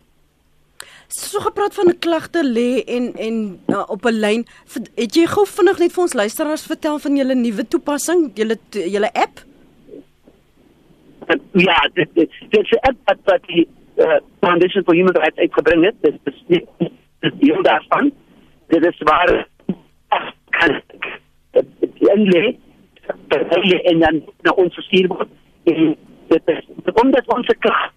[1.11, 3.37] So gepraat van klagte lê en en
[3.67, 4.47] uh, op 'n lyn,
[4.95, 9.11] het jy gou vinnig net vir ons luisteraars vertel van julle nuwe toepassing, julle julle
[9.13, 9.43] app?
[11.53, 15.85] Ja, dit dit dit is 'n app wat die uh, Foundation for Human Rights uitgebring
[15.85, 15.95] het.
[16.01, 16.67] Dit is dit
[17.21, 18.13] is deel daarvan.
[18.67, 19.47] Dit is waar
[20.51, 20.83] kan
[22.15, 22.57] inlê
[23.83, 25.29] en dan na ons gestuur word.
[25.65, 25.97] En
[26.29, 27.93] dit is omdat ons krag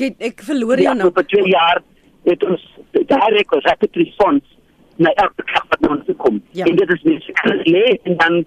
[0.00, 1.10] Kyk, ek verloor jou ja, nou.
[1.14, 1.82] Vir 2 jaar
[2.24, 2.62] het ons
[3.10, 4.54] daar ek was ek het respons
[4.96, 6.40] na elke krag wat ons kom.
[6.56, 6.66] Ja.
[6.66, 8.44] En dit is nie seker lê en dan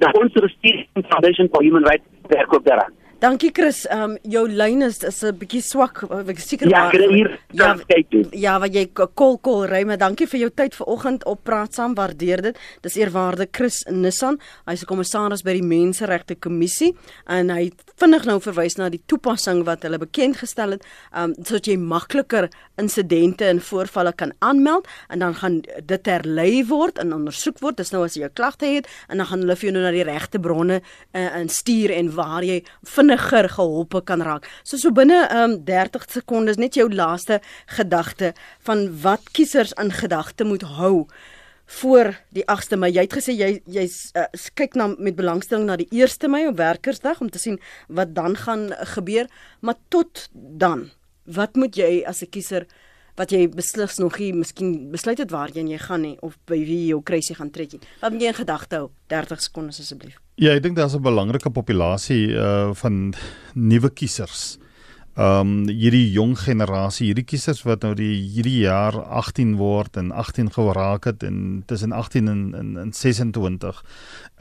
[0.00, 2.92] dan ons gestuur Foundation for Human Rights werk ook daaraan.
[3.18, 3.86] Dankie Chris.
[3.88, 6.02] Ehm um, jou lyn is is 'n bietjie swak.
[6.28, 7.76] Ek seker ja, maar hier, ja,
[8.30, 11.94] ja, wat jy kol kol ry, maar dankie vir jou tyd vanoggend op praat saam.
[11.94, 12.58] Waardeer dit.
[12.82, 14.38] Dis eerwaarde Chris Nissan.
[14.66, 16.94] Hy's 'n kommissaris by die Menseregte Kommissie
[17.26, 21.34] en hy vinnig nou verwys na die toepassing wat hulle bekend gestel het, ehm um,
[21.42, 27.14] sodat jy makliker insidente en voorvalle kan aanmeld en dan gaan dit terlei word en
[27.14, 27.76] ondersoek word.
[27.76, 29.90] Dis nou as jy 'n klagte het en dan gaan hulle vir jou nou na
[29.90, 30.82] die regte bronne
[31.14, 32.62] uh, en stuur en waar jy
[33.06, 34.46] vinniger geholpe kan raak.
[34.64, 37.40] So so binne um, 30 sekondes net jou laaste
[37.76, 38.34] gedagte
[38.66, 41.06] van wat kiesers in gedagte moet hou
[41.80, 42.92] voor die 8ste Mei.
[42.94, 46.58] Jy het gesê jy jy uh, kyk na met belangstelling na die 1ste Mei op
[46.58, 49.26] Werkersdag om te sien wat dan gaan gebeur,
[49.60, 50.90] maar tot dan,
[51.24, 52.66] wat moet jy as 'n kiezer
[53.16, 56.84] wat jy beslis nog nie miskien besluit het waarheen jy gaan nie of by wie
[56.84, 57.80] jy jou kruisie gaan trek nie.
[58.00, 58.90] Wat moet jy in gedagte hou?
[59.08, 60.25] 30 sekondes asseblief.
[60.36, 63.14] Ja, ek dink daar's 'n belangrike populasie uh van
[63.54, 64.58] nuwe kiesers.
[65.16, 70.50] Um hierdie jong generasie, hierdie kiesers wat nou die hierdie jaar 18 word en 18
[70.52, 73.80] geraak het en tussen 18 en en, en 26.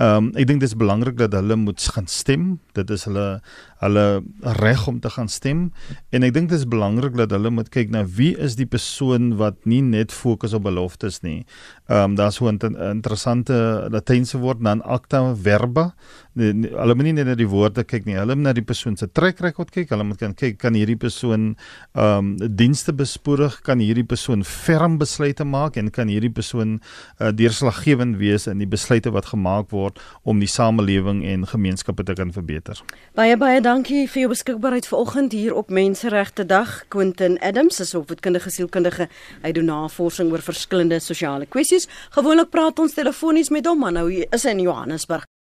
[0.03, 2.59] Um ek dink dit is belangrik dat hulle moet gaan stem.
[2.73, 3.39] Dit is hulle
[3.79, 5.71] hulle reg om te gaan stem
[6.11, 9.37] en ek dink dit is belangrik dat hulle moet kyk na wie is die persoon
[9.39, 11.45] wat nie net fokus op beloftes nie.
[11.87, 12.57] Ehm um, daar's so 'n
[12.91, 15.93] interessante Latynse woord dan acta verba.
[16.35, 19.07] Hulle moet nie net na die woorde kyk nie, hulle moet na die persoon se
[19.07, 19.89] trek rekord kyk.
[19.89, 21.55] Hulle moet kan kyk kan hierdie persoon
[21.93, 26.81] ehm um, dienste bespoedig, kan hierdie persoon ferm besluite maak en kan hierdie persoon
[27.19, 32.13] uh, deurslaggewend wees in die besluite wat gemaak word om die samelewing en gemeenskappe te
[32.13, 32.81] kan verbeter.
[33.13, 36.85] Baie baie dankie vir jou beskikbaarheid vanoggend hier op Menseregte Dag.
[36.87, 39.07] Quentin Adams is opvoedkundige sielkundige.
[39.43, 41.74] Hy doen navorsing oor verskillende sosiale kwessies.
[42.15, 45.25] Gewoonlik praat ons telefonies met hom, maar nou is hy in Johannesburg.